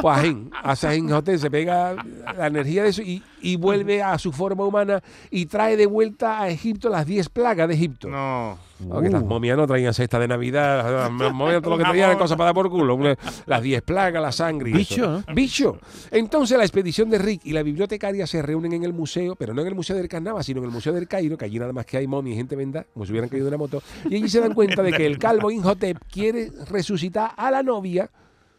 Pues 0.00 0.18
ajín, 0.18 0.50
hace 0.62 0.86
ajín 0.88 1.08
Imhotep, 1.08 1.38
se 1.38 1.50
pega 1.50 1.94
la 2.36 2.46
energía 2.46 2.82
de 2.84 2.90
eso 2.90 3.02
y, 3.02 3.22
y 3.40 3.56
vuelve 3.56 4.02
a 4.02 4.18
su 4.18 4.32
forma 4.32 4.64
humana 4.64 5.02
y 5.30 5.46
trae 5.46 5.76
de 5.76 5.86
vuelta 5.86 6.40
a 6.40 6.48
Egipto 6.48 6.88
las 6.88 7.06
10 7.06 7.28
plagas 7.30 7.68
de 7.68 7.74
Egipto. 7.74 8.08
No. 8.08 8.58
No, 8.80 8.98
que 9.00 9.08
estas 9.08 9.22
Uh. 9.22 9.26
momias 9.26 9.58
no 9.58 9.66
traían 9.66 9.92
cesta 9.92 10.18
de 10.18 10.26
Navidad, 10.26 11.10
las 11.10 11.10
momias 11.34 11.60
todo 11.60 11.72
lo 11.72 11.76
que 11.76 11.82
traían 11.84 11.98
era 11.98 12.08
mona. 12.14 12.18
cosas 12.18 12.36
para 12.38 12.46
dar 12.46 12.54
por 12.54 12.70
culo. 12.70 12.98
Las 13.44 13.60
10 13.62 13.82
plagas, 13.82 14.22
la 14.22 14.32
sangre. 14.32 14.70
y 14.70 14.72
Bicho, 14.72 15.18
eso. 15.18 15.24
Bicho. 15.34 15.78
Entonces 16.10 16.56
la 16.56 16.64
expedición 16.64 17.10
de 17.10 17.18
Rick 17.18 17.42
y 17.44 17.52
la 17.52 17.62
bibliotecaria 17.62 18.26
se 18.26 18.40
reúnen 18.40 18.72
en 18.72 18.84
el 18.84 18.94
museo, 18.94 19.09
pero 19.38 19.54
no 19.54 19.62
en 19.62 19.68
el 19.68 19.74
Museo 19.74 19.96
del 19.96 20.08
Carnaval, 20.08 20.44
sino 20.44 20.58
en 20.60 20.66
el 20.66 20.70
Museo 20.70 20.92
del 20.92 21.08
Cairo, 21.08 21.36
que 21.36 21.44
allí 21.44 21.58
nada 21.58 21.72
más 21.72 21.86
que 21.86 21.96
hay 21.96 22.06
momias 22.06 22.34
y 22.34 22.38
gente 22.38 22.56
venda, 22.56 22.86
como 22.92 23.04
si 23.06 23.12
hubieran 23.12 23.28
caído 23.28 23.44
de 23.46 23.48
una 23.48 23.58
moto. 23.58 23.82
Y 24.08 24.16
allí 24.16 24.28
se 24.28 24.40
dan 24.40 24.54
cuenta 24.54 24.82
de 24.82 24.92
que 24.92 25.06
el 25.06 25.18
calvo 25.18 25.50
Inhotep 25.50 25.98
quiere 26.10 26.50
resucitar 26.70 27.32
a 27.36 27.50
la 27.50 27.62
novia 27.62 28.10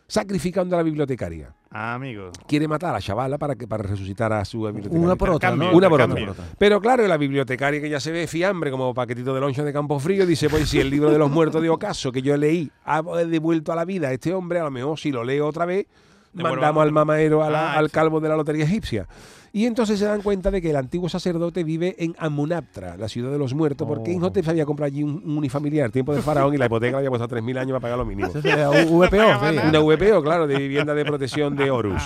sacrificando 0.07 0.75
a 0.75 0.79
la 0.79 0.83
bibliotecaria. 0.83 1.53
Ah, 1.73 1.93
amigo. 1.93 2.31
Quiere 2.47 2.67
matar 2.67 2.89
a 2.89 2.93
la 2.93 3.01
chavala 3.01 3.37
para, 3.37 3.55
que, 3.55 3.65
para 3.65 3.83
resucitar 3.83 4.33
a 4.33 4.43
su 4.43 4.63
bibliotecaria. 4.63 4.99
Una 5.05 5.15
por 5.15 5.29
otra, 5.29 5.53
Una 5.53 5.87
por 5.89 6.01
otra. 6.01 6.33
Pero 6.57 6.81
claro, 6.81 7.07
la 7.07 7.15
bibliotecaria 7.15 7.79
que 7.79 7.89
ya 7.89 8.01
se 8.01 8.11
ve 8.11 8.27
fiambre 8.27 8.71
como 8.71 8.93
paquetito 8.93 9.33
de 9.33 9.39
loncho 9.39 9.63
de 9.63 9.71
Campo 9.71 9.97
Frío 9.99 10.25
dice, 10.25 10.49
pues 10.49 10.67
si 10.67 10.81
el 10.81 10.89
libro 10.89 11.09
de 11.11 11.17
los 11.17 11.31
muertos 11.31 11.61
de 11.61 11.69
Ocaso 11.69 12.11
que 12.11 12.21
yo 12.21 12.35
leí 12.35 12.69
ha 12.83 13.01
devuelto 13.25 13.71
a 13.71 13.75
la 13.77 13.85
vida 13.85 14.09
a 14.09 14.11
este 14.11 14.33
hombre, 14.33 14.59
a 14.59 14.65
lo 14.65 14.71
mejor 14.71 14.99
si 14.99 15.13
lo 15.13 15.23
leo 15.23 15.47
otra 15.47 15.65
vez, 15.65 15.85
mandamos 16.33 16.83
al 16.83 16.91
mamaero 16.91 17.41
a 17.41 17.49
la- 17.49 17.71
Ah, 17.71 17.77
al 17.77 17.85
eso. 17.85 17.93
calvo 17.93 18.19
de 18.19 18.27
la 18.27 18.35
lotería 18.35 18.65
egipcia. 18.65 19.07
Y 19.53 19.65
entonces 19.65 19.99
se 19.99 20.05
dan 20.05 20.21
cuenta 20.21 20.49
de 20.49 20.61
que 20.61 20.69
el 20.69 20.75
antiguo 20.77 21.09
sacerdote 21.09 21.63
vive 21.65 21.95
en 21.99 22.15
Amunaptra, 22.17 22.95
la 22.95 23.09
ciudad 23.09 23.31
de 23.31 23.37
los 23.37 23.53
muertos, 23.53 23.85
porque 23.87 24.11
Oh. 24.11 24.13
Imhotep 24.13 24.45
se 24.45 24.51
había 24.51 24.65
comprado 24.65 24.87
allí 24.87 25.03
un, 25.03 25.21
un 25.25 25.37
unifamiliar, 25.37 25.91
tiempo 25.91 26.13
del 26.13 26.21
faraón, 26.23 26.53
y 26.53 26.57
la 26.57 26.67
hipoteca 26.67 26.91
le 26.91 26.97
había 27.07 27.09
puesto 27.09 27.27
3.000 27.27 27.57
años 27.59 27.71
para 27.71 27.79
pagar 27.81 27.97
lo 27.97 28.05
mínimo. 28.05 28.29
Eso 28.29 28.41
sería 28.41 28.69
U- 28.69 28.99
VPO, 28.99 29.49
sí. 29.49 29.57
Una 29.67 29.79
VPO, 29.79 30.23
claro, 30.23 30.47
de 30.47 30.55
vivienda 30.57 30.93
de 30.93 31.03
protección 31.03 31.55
de 31.57 31.69
Horus. 31.69 32.01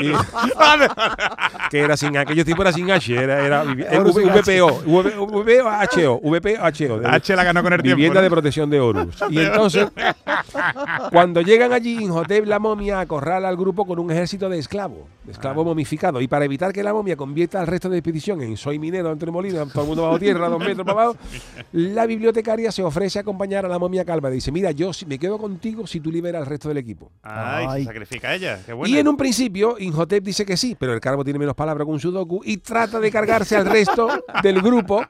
Y- 0.00 0.10
que 1.70 1.78
era 1.80 1.96
sin 1.96 2.16
aquellos 2.16 2.44
tipos 2.44 2.60
era 2.62 2.72
sin 2.72 2.90
H, 2.90 3.14
era, 3.14 3.44
era 3.46 3.62
VPO, 3.62 4.82
VPO, 4.82 6.20
VPO, 6.22 6.98
de- 7.00 7.06
H 7.08 7.36
la 7.36 7.44
ganó 7.44 7.62
con 7.62 7.72
el 7.72 7.82
tiempo. 7.82 7.96
Vivienda 7.96 8.20
¿no? 8.20 8.24
de 8.24 8.30
protección 8.30 8.68
de 8.70 8.80
Horus. 8.80 9.16
Y 9.30 9.38
entonces, 9.40 9.86
cuando 11.10 11.40
llegan 11.42 11.72
allí, 11.72 12.02
Inhotep 12.02 12.46
la 12.46 12.58
momia 12.58 13.00
acorrala 13.00 13.48
al 13.48 13.56
grupo 13.56 13.86
con 13.86 13.98
un 13.98 14.10
ejército 14.10 14.48
de 14.48 14.58
esclavos, 14.58 15.04
de 15.30 15.34
esclavos 15.34 15.64
momificados. 15.64 16.22
Y 16.22 16.28
para 16.28 16.44
evitar 16.44 16.72
que 16.72 16.82
la 16.82 16.92
momia 16.92 17.16
convierta 17.16 17.60
al 17.60 17.66
resto 17.66 17.88
de 17.88 17.98
expedición 17.98 18.40
en 18.42 18.56
soy 18.56 18.78
minero, 18.78 19.10
Antonio 19.10 19.32
Molina, 19.32 19.64
todo 19.66 19.82
el 19.82 19.88
mundo 19.88 20.02
bajo 20.02 20.18
tierra, 20.18 20.48
dos 20.48 20.58
metros 20.58 20.84
para 20.86 21.02
abajo, 21.02 21.16
la 21.72 22.06
bibliotecaria 22.06 22.72
se 22.72 22.82
ofrece 22.82 23.18
a 23.18 23.22
acompañar 23.22 23.64
a 23.64 23.68
la 23.68 23.78
momia 23.78 24.04
calva. 24.04 24.30
Dice, 24.30 24.52
mira, 24.52 24.70
yo 24.72 24.90
me 25.06 25.18
quedo 25.18 25.38
contigo 25.38 25.86
si 25.86 26.00
tú 26.00 26.10
liberas 26.10 26.42
al 26.42 26.46
resto 26.46 26.68
del 26.68 26.78
equipo. 26.78 27.10
Ay, 27.22 27.66
Ay. 27.68 27.80
se 27.82 27.86
sacrifica 27.86 28.28
a 28.28 28.34
ella. 28.34 28.60
Qué 28.64 28.72
bueno. 28.72 28.94
Y 28.94 28.98
en 28.98 29.08
un 29.08 29.16
principio, 29.16 29.76
Inhotep 29.78 30.24
dice 30.24 30.44
que 30.44 30.56
sí, 30.56 30.76
pero 30.78 30.92
el 30.92 31.00
calvo 31.00 31.24
tiene 31.24 31.38
menos 31.38 31.54
palabra 31.54 31.84
con 31.84 31.98
Sudoku 32.00 32.42
y 32.44 32.58
trata 32.58 32.98
de 32.98 33.10
cargarse 33.10 33.56
al 33.56 33.66
resto 33.66 34.08
del 34.42 34.60
grupo 34.60 35.04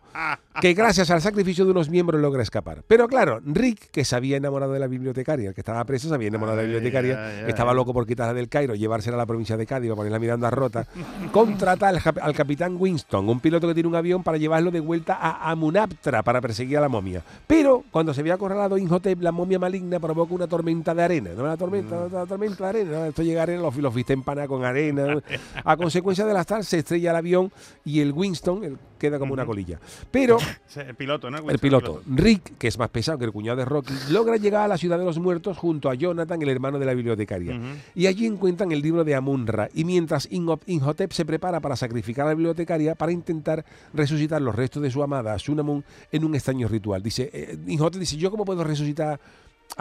que 0.60 0.74
gracias 0.74 1.10
al 1.10 1.20
sacrificio 1.20 1.64
de 1.64 1.70
unos 1.70 1.88
miembros 1.88 2.20
logra 2.20 2.42
escapar. 2.42 2.82
Pero 2.86 3.08
claro, 3.08 3.40
Rick, 3.44 3.90
que 3.90 4.04
se 4.04 4.16
había 4.16 4.36
enamorado 4.36 4.72
de 4.72 4.80
la 4.80 4.86
bibliotecaria, 4.86 5.48
el 5.48 5.54
que 5.54 5.60
estaba 5.60 5.84
preso 5.84 6.08
se 6.08 6.14
había 6.14 6.28
enamorado 6.28 6.58
de 6.58 6.64
la 6.64 6.66
bibliotecaria, 6.66 7.26
ay, 7.26 7.44
que 7.44 7.50
estaba 7.50 7.72
loco 7.72 7.92
por 7.92 8.06
quitarla 8.06 8.34
del 8.34 8.48
Cairo, 8.48 8.74
llevársela 8.74 9.16
a 9.16 9.18
la 9.18 9.26
provincia 9.26 9.56
de 9.56 9.66
Cádiz, 9.66 9.90
para 9.90 10.02
ponerla 10.10 10.18
mirando 10.18 10.46
a 10.46 10.50
rota, 10.50 10.86
contrata 11.32 11.88
al, 11.88 12.02
cap- 12.02 12.18
al 12.20 12.34
capitán 12.34 12.76
Winston, 12.78 13.28
un 13.28 13.40
piloto 13.40 13.68
que 13.68 13.74
tiene 13.74 13.88
un 13.88 13.94
avión 13.94 14.22
para 14.22 14.38
llevarlo 14.38 14.70
de 14.70 14.80
vuelta 14.80 15.14
a 15.14 15.50
Amunaptra 15.50 16.22
para 16.22 16.40
perseguir 16.40 16.78
a 16.78 16.80
la 16.80 16.88
momia. 16.88 17.22
Pero 17.46 17.84
cuando 17.90 18.12
se 18.12 18.20
había 18.20 18.34
acorralado 18.34 18.76
Inhotep, 18.76 19.20
la 19.22 19.32
momia 19.32 19.58
maligna 19.58 20.00
provoca 20.00 20.34
una 20.34 20.46
tormenta 20.48 20.94
de 20.94 21.02
arena. 21.02 21.30
¿No? 21.36 21.44
La 21.46 21.56
tormenta, 21.56 22.08
la 22.10 22.26
tormenta 22.26 22.64
de 22.64 22.68
arena. 22.70 23.06
Esto 23.06 23.22
llega 23.22 23.40
a 23.40 23.42
arena, 23.44 23.62
los, 23.62 23.76
los 23.76 23.94
viste 23.94 24.12
empanados 24.12 24.48
con 24.48 24.64
arena. 24.64 25.20
A 25.64 25.76
consecuencia 25.76 26.24
de 26.26 26.34
las 26.34 26.46
tal, 26.46 26.64
se 26.64 26.78
estrella 26.78 27.10
el 27.10 27.16
avión 27.16 27.52
y 27.84 28.00
el 28.00 28.12
Winston 28.12 28.64
el- 28.64 28.78
queda 28.98 29.18
como 29.18 29.32
una 29.32 29.46
colilla. 29.46 29.78
Pero 30.10 30.36
El 30.76 30.94
piloto, 30.94 31.30
¿no? 31.30 31.38
el 31.50 31.58
piloto, 31.58 32.02
Rick, 32.06 32.58
que 32.58 32.68
es 32.68 32.78
más 32.78 32.90
pesado 32.90 33.16
que 33.18 33.24
el 33.24 33.32
cuñado 33.32 33.56
de 33.56 33.64
Rocky, 33.64 33.94
logra 34.10 34.36
llegar 34.36 34.62
a 34.64 34.68
la 34.68 34.76
ciudad 34.76 34.98
de 34.98 35.04
los 35.06 35.18
muertos 35.18 35.56
junto 35.56 35.88
a 35.88 35.94
Jonathan, 35.94 36.40
el 36.42 36.48
hermano 36.50 36.78
de 36.78 36.84
la 36.84 36.92
bibliotecaria. 36.92 37.58
Y 37.94 38.06
allí 38.06 38.26
encuentran 38.26 38.72
el 38.72 38.82
libro 38.82 39.02
de 39.02 39.14
Amunra. 39.14 39.70
Y 39.74 39.84
mientras 39.90 40.30
Inho- 40.30 40.61
Inhotep 40.66 41.11
se 41.12 41.25
prepara 41.25 41.59
para 41.61 41.75
sacrificar 41.75 42.26
a 42.26 42.28
la 42.28 42.35
bibliotecaria 42.35 42.94
para 42.94 43.11
intentar 43.11 43.64
resucitar 43.92 44.40
los 44.40 44.54
restos 44.54 44.82
de 44.82 44.90
su 44.90 45.02
amada 45.02 45.37
Sunamun 45.38 45.85
en 46.12 46.25
un 46.25 46.35
extraño 46.37 46.68
ritual. 46.68 47.02
Dice, 47.02 47.28
eh, 47.32 47.59
Inhotep 47.66 47.99
dice, 48.00 48.16
¿yo 48.16 48.30
cómo 48.30 48.44
puedo 48.44 48.62
resucitar 48.62 49.18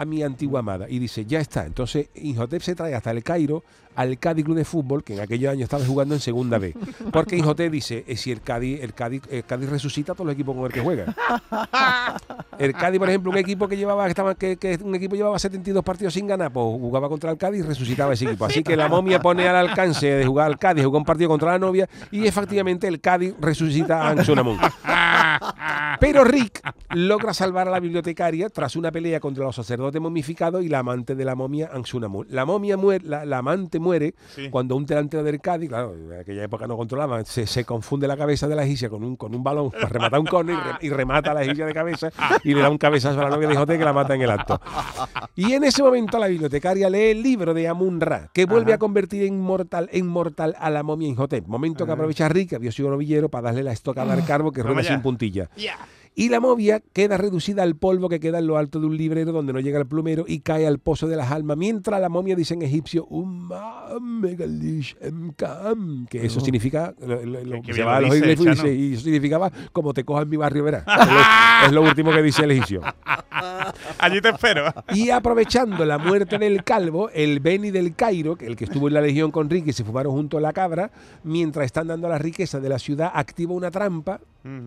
a 0.00 0.04
mi 0.06 0.22
antigua 0.22 0.60
amada? 0.60 0.86
Y 0.88 0.98
dice, 0.98 1.26
ya 1.26 1.40
está. 1.40 1.66
Entonces 1.66 2.08
Inhotep 2.14 2.62
se 2.62 2.74
trae 2.74 2.94
hasta 2.94 3.10
el 3.10 3.22
Cairo 3.22 3.62
al 3.96 4.18
Cádiz 4.18 4.44
Club 4.46 4.56
de 4.56 4.64
Fútbol, 4.64 5.04
que 5.04 5.14
en 5.14 5.20
aquellos 5.20 5.52
años 5.52 5.64
estaba 5.64 5.84
jugando 5.84 6.14
en 6.14 6.20
segunda 6.20 6.58
B. 6.58 6.74
Porque 7.12 7.36
Inhotep 7.36 7.70
dice, 7.70 8.04
eh, 8.06 8.16
si 8.16 8.32
el 8.32 8.40
Cádiz, 8.40 8.82
el 8.82 8.94
Cádiz, 8.94 9.22
el 9.30 9.44
Cádiz 9.44 9.68
resucita 9.68 10.12
a 10.12 10.14
todos 10.14 10.26
los 10.26 10.34
equipos 10.34 10.56
con 10.56 10.64
el 10.64 10.72
que 10.72 10.80
juega. 10.80 11.14
El 12.58 12.74
Cádiz, 12.74 12.98
por 12.98 13.08
ejemplo, 13.08 13.30
un 13.30 13.38
equipo 13.38 13.66
que 13.66 13.76
llevaba, 13.76 14.06
estaba, 14.06 14.34
que, 14.34 14.78
un 14.82 14.94
equipo 14.94 15.16
llevaba 15.16 15.38
72 15.38 15.82
partidos 15.82 16.12
sin 16.12 16.26
ganar, 16.26 16.52
pues 16.52 16.64
jugaba 16.64 17.08
contra 17.08 17.30
el 17.30 17.38
Cádiz 17.38 17.60
y 17.60 17.62
resucitaba 17.62 18.12
ese 18.12 18.26
equipo. 18.26 18.44
Así 18.44 18.62
que 18.62 18.76
la 18.76 18.88
momia 18.88 19.20
pone 19.20 19.48
al 19.48 19.56
alcance 19.56 20.06
de 20.06 20.26
jugar 20.26 20.46
al 20.46 20.58
Cádiz, 20.58 20.84
jugó 20.84 20.98
un 20.98 21.04
partido 21.04 21.28
contra 21.28 21.52
la 21.52 21.58
novia 21.58 21.88
y 22.10 22.26
efectivamente 22.26 22.86
el 22.86 23.00
Cádiz 23.00 23.34
resucita 23.40 24.02
a 24.02 24.10
Ansunamun. 24.10 24.58
Pero 25.98 26.24
Rick 26.24 26.60
logra 26.94 27.34
salvar 27.34 27.68
a 27.68 27.70
la 27.70 27.80
bibliotecaria 27.80 28.48
tras 28.50 28.76
una 28.76 28.92
pelea 28.92 29.18
contra 29.20 29.44
los 29.44 29.56
sacerdotes 29.56 30.00
momificados 30.00 30.62
y 30.62 30.68
la 30.68 30.80
amante 30.80 31.14
de 31.14 31.24
la 31.24 31.34
momia 31.34 31.70
Ansunamun. 31.72 32.26
La 32.30 32.44
momia 32.44 32.76
muere, 32.76 33.04
la, 33.06 33.24
la 33.24 33.38
amante 33.38 33.78
muere 33.78 34.14
Sí. 34.34 34.48
cuando 34.50 34.76
un 34.76 34.86
delantero 34.86 35.22
del 35.22 35.40
Cádiz, 35.40 35.68
claro, 35.68 35.94
en 35.94 36.12
aquella 36.20 36.44
época 36.44 36.66
no 36.66 36.76
controlaba, 36.76 37.24
se, 37.24 37.46
se 37.46 37.64
confunde 37.64 38.06
la 38.06 38.16
cabeza 38.16 38.46
de 38.46 38.54
la 38.56 38.64
egipcia 38.64 38.88
con 38.90 39.02
un, 39.02 39.16
con 39.16 39.34
un 39.34 39.42
balón 39.42 39.70
para 39.70 39.88
rematar 39.88 40.20
un 40.20 40.26
córner 40.26 40.56
y, 40.56 40.58
re- 40.60 40.78
y 40.86 40.90
remata 40.90 41.30
a 41.30 41.34
la 41.34 41.42
egipcia 41.42 41.66
de 41.66 41.72
cabeza 41.74 42.10
y 42.44 42.54
le 42.54 42.60
da 42.60 42.70
un 42.70 42.78
cabezazo 42.78 43.20
a 43.20 43.24
la 43.24 43.30
novia 43.30 43.48
de 43.48 43.56
Joté 43.56 43.78
que 43.78 43.84
la 43.84 43.92
mata 43.92 44.14
en 44.14 44.22
el 44.22 44.30
acto. 44.30 44.60
Y 45.34 45.52
en 45.52 45.64
ese 45.64 45.82
momento 45.82 46.18
la 46.18 46.26
bibliotecaria 46.26 46.90
lee 46.90 47.10
el 47.10 47.22
libro 47.22 47.54
de 47.54 47.66
Amun 47.68 48.00
Ra, 48.00 48.28
que 48.32 48.44
vuelve 48.46 48.72
Ajá. 48.72 48.76
a 48.76 48.78
convertir 48.78 49.24
en 49.24 49.40
mortal, 49.40 49.88
en 49.92 50.06
mortal 50.06 50.54
a 50.58 50.70
la 50.70 50.82
momia 50.82 51.08
Inhotep. 51.08 51.46
Momento 51.46 51.86
que 51.86 51.92
aprovecha 51.92 52.28
Rick, 52.28 52.50
que 52.50 52.56
había 52.56 52.72
sido 52.72 52.90
novillero, 52.90 53.28
para 53.28 53.46
darle 53.48 53.62
la 53.62 53.72
estocada 53.72 54.12
al 54.12 54.24
carbo 54.24 54.52
que 54.52 54.62
rueda 54.62 54.82
sin 54.82 55.02
puntilla. 55.02 55.48
Y 56.14 56.28
la 56.28 56.40
momia 56.40 56.82
queda 56.92 57.16
reducida 57.16 57.62
al 57.62 57.76
polvo 57.76 58.08
que 58.08 58.20
queda 58.20 58.40
en 58.40 58.46
lo 58.46 58.58
alto 58.58 58.78
de 58.80 58.86
un 58.86 58.96
librero 58.96 59.32
donde 59.32 59.52
no 59.52 59.60
llega 59.60 59.78
el 59.78 59.86
plumero 59.86 60.24
y 60.26 60.40
cae 60.40 60.66
al 60.66 60.78
pozo 60.78 61.06
de 61.06 61.16
las 61.16 61.30
almas. 61.30 61.56
Mientras 61.56 62.00
la 62.00 62.08
momia 62.08 62.34
dice 62.36 62.54
en 62.54 62.62
egipcio, 62.62 63.06
"Umma 63.06 63.84
megalish 64.00 64.96
emkam", 65.00 66.06
que 66.10 66.26
eso 66.26 66.40
significa, 66.40 66.94
lo, 67.00 67.24
lo- 67.24 67.62
qué 67.62 67.72
se 67.72 67.82
va 67.84 67.96
a 67.96 68.00
lo 68.00 68.08
los 68.08 68.16
dice, 68.16 68.32
y 68.32 68.36
Chano. 68.36 68.50
dice, 68.50 68.74
y 68.74 68.92
eso 68.94 69.02
significaba 69.04 69.50
como 69.72 69.94
te 69.94 70.04
coja 70.04 70.22
en 70.22 70.28
mi 70.28 70.36
barrio, 70.36 70.64
verás. 70.64 70.84
es, 70.86 71.06
lo, 71.08 71.66
es 71.66 71.72
lo 71.72 71.82
último 71.82 72.10
que 72.12 72.22
dice 72.22 72.44
el 72.44 72.50
egipcio. 72.50 72.82
Allí 73.98 74.20
te 74.20 74.30
espero. 74.30 74.64
Y 74.94 75.10
aprovechando 75.10 75.84
la 75.84 75.96
muerte 75.98 76.38
del 76.38 76.64
calvo, 76.64 77.08
el 77.10 77.40
Beni 77.40 77.70
del 77.70 77.94
Cairo, 77.94 78.36
que 78.36 78.46
el 78.46 78.56
que 78.56 78.64
estuvo 78.64 78.88
en 78.88 78.94
la 78.94 79.00
legión 79.00 79.30
con 79.30 79.48
Rick 79.48 79.68
y 79.68 79.72
se 79.72 79.84
fumaron 79.84 80.12
junto 80.12 80.38
a 80.38 80.40
la 80.40 80.52
cabra, 80.52 80.90
mientras 81.24 81.66
están 81.66 81.86
dando 81.86 82.08
la 82.08 82.18
riqueza 82.18 82.60
de 82.60 82.68
la 82.68 82.78
ciudad, 82.78 83.10
activa 83.14 83.52
una 83.54 83.70
trampa 83.70 84.20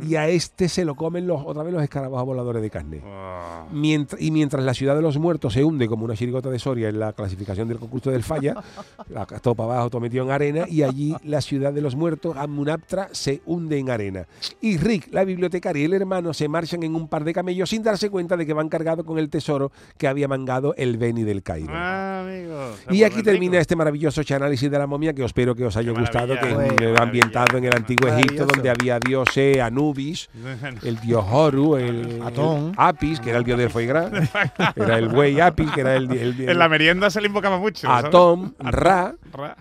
Y 0.08 0.16
a 0.16 0.28
este 0.30 0.70
se 0.70 0.86
lo 0.86 0.96
comen 0.96 1.26
los, 1.26 1.42
otra 1.46 1.64
vez 1.64 1.74
los 1.74 1.82
escarabajos 1.82 2.26
voladores 2.26 2.62
de 2.62 2.70
carne. 2.70 3.02
Oh. 3.06 3.68
Mientras, 3.72 4.22
y 4.22 4.30
mientras 4.32 4.64
la 4.64 4.74
ciudad 4.74 4.96
de 4.96 5.02
los 5.02 5.18
muertos 5.18 5.54
se 5.54 5.64
hunde 5.64 5.88
como 5.88 6.06
una 6.06 6.16
chirigota 6.16 6.50
de 6.50 6.60
Soria 6.60 6.90
en 6.90 7.00
la 7.00 7.14
clasificación 7.14 7.68
del 7.68 7.80
concurso 7.80 8.12
del 8.12 8.24
Falla, 8.24 8.56
la- 9.10 9.26
todo 9.26 9.56
para 9.56 9.74
abajo, 9.74 9.90
todo 9.90 10.02
metido 10.02 10.24
en 10.24 10.32
arena, 10.32 10.66
y 10.70 10.84
allí 10.84 11.16
la 11.24 11.42
ciudad 11.42 11.74
de 11.74 11.82
los 11.82 11.96
muertos, 11.96 12.38
Amunaptra, 12.38 13.10
se 13.12 13.42
hunde 13.46 13.78
en 13.80 13.90
arena. 13.90 14.28
Y 14.62 14.78
Rick, 14.78 15.08
la 15.12 15.24
bibliotecaria 15.24 15.82
y 15.82 15.86
el 15.86 15.94
hermano 15.94 16.34
se 16.34 16.48
marchan 16.48 16.84
en 16.84 16.96
un 16.96 17.08
par 17.08 17.24
de 17.24 17.34
camellos 17.34 17.70
sin 17.70 17.82
darse 17.84 18.10
cuenta 18.10 18.38
de 18.38 18.46
que 18.46 18.54
van 18.54 18.70
cargados 18.70 19.06
con 19.06 19.18
el 19.18 19.30
tesoro 19.30 19.72
que 19.98 20.08
había 20.08 20.28
mangado 20.28 20.76
el 20.76 20.98
Beni 20.98 21.24
del 21.24 21.42
Cairo. 21.42 21.72
Ah, 21.74 22.13
Y 22.90 23.04
aquí 23.04 23.22
termina 23.24 23.60
este 23.60 23.76
maravilloso 23.76 24.22
análisis 24.34 24.70
de 24.70 24.78
la 24.80 24.88
momia 24.88 25.14
que 25.14 25.22
os 25.24 25.28
espero 25.30 25.54
que 25.56 25.66
os 25.66 25.76
haya 25.78 25.92
gustado, 25.92 26.36
que 26.40 26.54
un- 26.54 26.98
ambientado 26.98 27.58
en 27.58 27.66
el 27.66 27.76
antiguo 27.76 28.10
Egipto, 28.10 28.46
donde 28.46 28.70
había 28.70 29.00
dioses, 29.00 29.60
Anubis, 29.60 30.30
el 30.84 31.00
dios 31.00 31.24
Horu, 31.30 31.76
el, 31.78 32.22
Atón. 32.24 32.68
el 32.70 32.74
Apis, 32.78 33.20
que 33.20 33.30
era 33.30 33.40
el 33.40 33.44
dios 33.46 33.58
del 33.60 33.70
foie 33.70 33.86
gras, 33.88 34.12
era 34.76 34.98
el 34.98 35.10
buey 35.10 35.40
Apis, 35.40 35.70
que 35.72 35.82
era 35.82 35.96
el, 35.96 36.12
el, 36.12 36.42
el- 36.42 36.50
En 36.50 36.58
la 36.60 36.70
merienda 36.70 37.10
se 37.10 37.22
le 37.22 37.28
invocaba 37.28 37.58
mucho. 37.58 37.90
Atom, 37.92 38.54
Ra. 38.60 39.16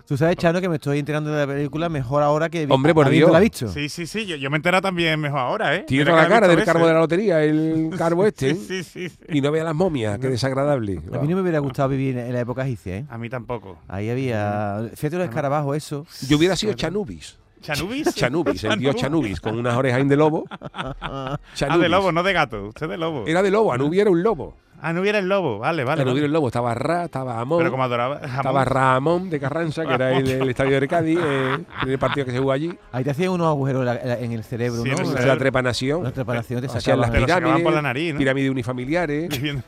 Tú 0.07 0.17
sabes, 0.17 0.35
Chano, 0.37 0.61
que 0.61 0.69
me 0.69 0.75
estoy 0.75 0.99
enterando 0.99 1.31
de 1.31 1.45
la 1.45 1.51
película 1.51 1.89
mejor 1.89 2.21
ahora 2.21 2.49
que 2.49 2.65
vi- 2.65 2.71
Hombre, 2.73 2.93
por 2.93 3.09
Dios. 3.09 3.31
la 3.31 3.39
visto. 3.39 3.67
Sí, 3.69 3.89
sí, 3.89 4.05
sí. 4.05 4.25
Yo, 4.25 4.35
yo 4.35 4.49
me 4.49 4.57
he 4.57 4.57
enterado 4.57 4.81
también 4.83 5.19
mejor 5.19 5.39
ahora, 5.39 5.75
¿eh? 5.75 5.85
Tiene 5.87 6.11
la 6.11 6.27
cara 6.27 6.47
del 6.47 6.63
carbo 6.63 6.85
de 6.87 6.93
la 6.93 6.99
lotería, 6.99 7.43
el 7.43 7.89
carbo 7.97 8.25
este. 8.25 8.53
Sí, 8.55 8.65
sí, 8.67 8.83
sí, 8.83 9.09
sí. 9.09 9.15
Y 9.29 9.41
no 9.41 9.51
vea 9.51 9.63
las 9.63 9.73
momias, 9.75 10.19
qué 10.19 10.27
desagradable. 10.29 10.99
A 11.13 11.17
mí 11.19 11.27
no 11.27 11.35
me 11.35 11.41
hubiera 11.41 11.59
gustado 11.59 11.89
vivir 11.89 12.17
en 12.17 12.31
la 12.33 12.39
época 12.41 12.52
egipcia, 12.61 12.97
¿eh? 12.97 13.05
A 13.09 13.17
mí 13.17 13.29
tampoco. 13.29 13.77
Ahí 13.87 14.09
había. 14.09 14.89
Fíjate 14.95 15.17
los 15.17 15.27
escarabajos, 15.27 15.75
eso. 15.75 16.05
Yo 16.27 16.37
hubiera 16.37 16.55
sido 16.55 16.73
Chanubis. 16.73 17.37
¿Chanubis? 17.61 18.13
Chanubis, 18.15 18.63
el 18.65 18.79
dios 18.79 18.95
Chanubis, 18.97 19.39
con 19.41 19.57
unas 19.57 19.75
orejas 19.75 20.07
de 20.07 20.15
lobo. 20.17 20.45
Ah, 20.51 21.37
Chanubis. 21.55 21.81
de 21.81 21.89
lobo, 21.89 22.11
no 22.11 22.21
de 22.23 22.33
gato. 22.33 22.67
Usted 22.67 22.87
de 22.89 22.97
lobo. 22.97 23.25
Era 23.25 23.41
de 23.41 23.51
lobo, 23.51 23.73
Anubis 23.73 23.99
era 24.01 24.11
un 24.11 24.21
lobo. 24.21 24.55
Ah, 24.85 24.91
no 24.91 24.99
hubiera 24.99 25.19
el 25.19 25.29
lobo. 25.29 25.59
Vale, 25.59 25.83
vale. 25.85 26.01
Era 26.01 26.11
el 26.11 26.31
lobo, 26.31 26.47
estaba 26.47 26.73
Ra, 26.73 27.05
estaba 27.05 27.39
Amón. 27.39 27.59
Pero 27.59 27.71
como 27.71 27.83
adoraba. 27.83 28.15
Estaba 28.17 28.41
jamón. 28.43 28.65
Ramón 28.65 29.29
de 29.29 29.39
Carranza, 29.39 29.85
que 29.85 29.93
era 29.93 30.11
el 30.11 30.25
del 30.39 30.49
estadio 30.49 30.77
de 30.79 30.87
Cádiz, 30.89 31.19
eh, 31.23 31.57
el 31.87 31.97
partido 31.97 32.25
que 32.25 32.31
se 32.33 32.39
jugó 32.39 32.51
allí. 32.51 32.77
Ahí 32.91 33.03
te 33.03 33.11
hacían 33.11 33.29
unos 33.31 33.47
agujeros 33.47 33.87
en 34.03 34.31
el 34.33 34.43
cerebro, 34.43 34.83
Sí, 34.83 34.89
¿no? 34.89 34.97
el 34.97 35.05
cerebro. 35.05 35.25
la 35.25 35.37
trepanación. 35.37 36.03
La 36.03 36.11
trepanación 36.11 36.59
te 36.61 36.67
Hacían 36.67 36.99
las 36.99 37.07
sacaban. 37.07 37.27
Sacaban 37.29 37.43
pirámides, 37.43 37.63
por 37.63 37.73
la 37.73 37.81
nariz, 37.81 38.13
¿no? 38.13 38.19
pirámides 38.19 38.51
unifamiliares. 38.51 39.41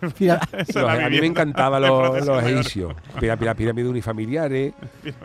Los- 0.75 0.89
a 0.89 1.09
mí 1.09 1.19
me 1.21 1.25
encantaban 1.27 1.81
El 1.83 1.89
los, 1.89 2.25
los 2.25 2.43
egipcios. 2.43 2.93
Pirámides 3.19 3.87
unifamiliares, 3.87 4.73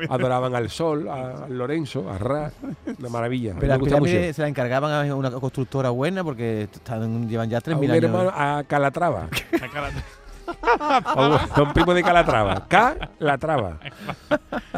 adoraban 0.09 0.55
al 0.55 0.71
sol, 0.71 1.09
a 1.09 1.47
Lorenzo, 1.49 2.09
a 2.09 2.17
Ra. 2.19 2.53
Una 2.99 3.09
maravilla. 3.09 3.55
pero 3.59 3.63
me 3.63 3.69
las 3.69 3.79
pirámides 3.81 4.37
se 4.37 4.43
la 4.43 4.49
encargaban 4.49 5.11
a 5.11 5.15
una 5.15 5.31
constructora 5.33 5.91
buena 5.91 6.23
porque 6.23 6.69
están- 6.73 7.29
llevan 7.29 7.51
ya 7.51 7.59
A 7.59 7.61
3.000 7.61 7.77
un 7.77 7.91
años. 7.91 8.05
hermano, 8.05 8.31
a 8.35 8.63
Calatrava. 8.67 9.29
grande. 9.81 10.20
Un 11.63 11.73
primo 11.73 11.95
de 11.95 12.03
Calatrava. 12.03 12.67
Calatrava. 12.69 13.79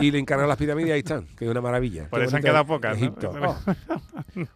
Y 0.00 0.10
le 0.10 0.18
encargaron 0.18 0.48
las 0.48 0.58
pirámides 0.58 0.88
y 0.88 0.92
ahí 0.92 0.98
están, 1.00 1.26
que 1.36 1.44
es 1.44 1.50
una 1.50 1.60
maravilla. 1.60 2.08
Por 2.08 2.20
Qué 2.20 2.26
eso 2.26 2.36
han 2.36 2.42
bonito 2.42 2.52
quedado 2.52 2.66
pocas, 2.66 2.92
¿no? 2.92 3.04
Egipto. 3.04 3.32
Oh. 3.42 3.56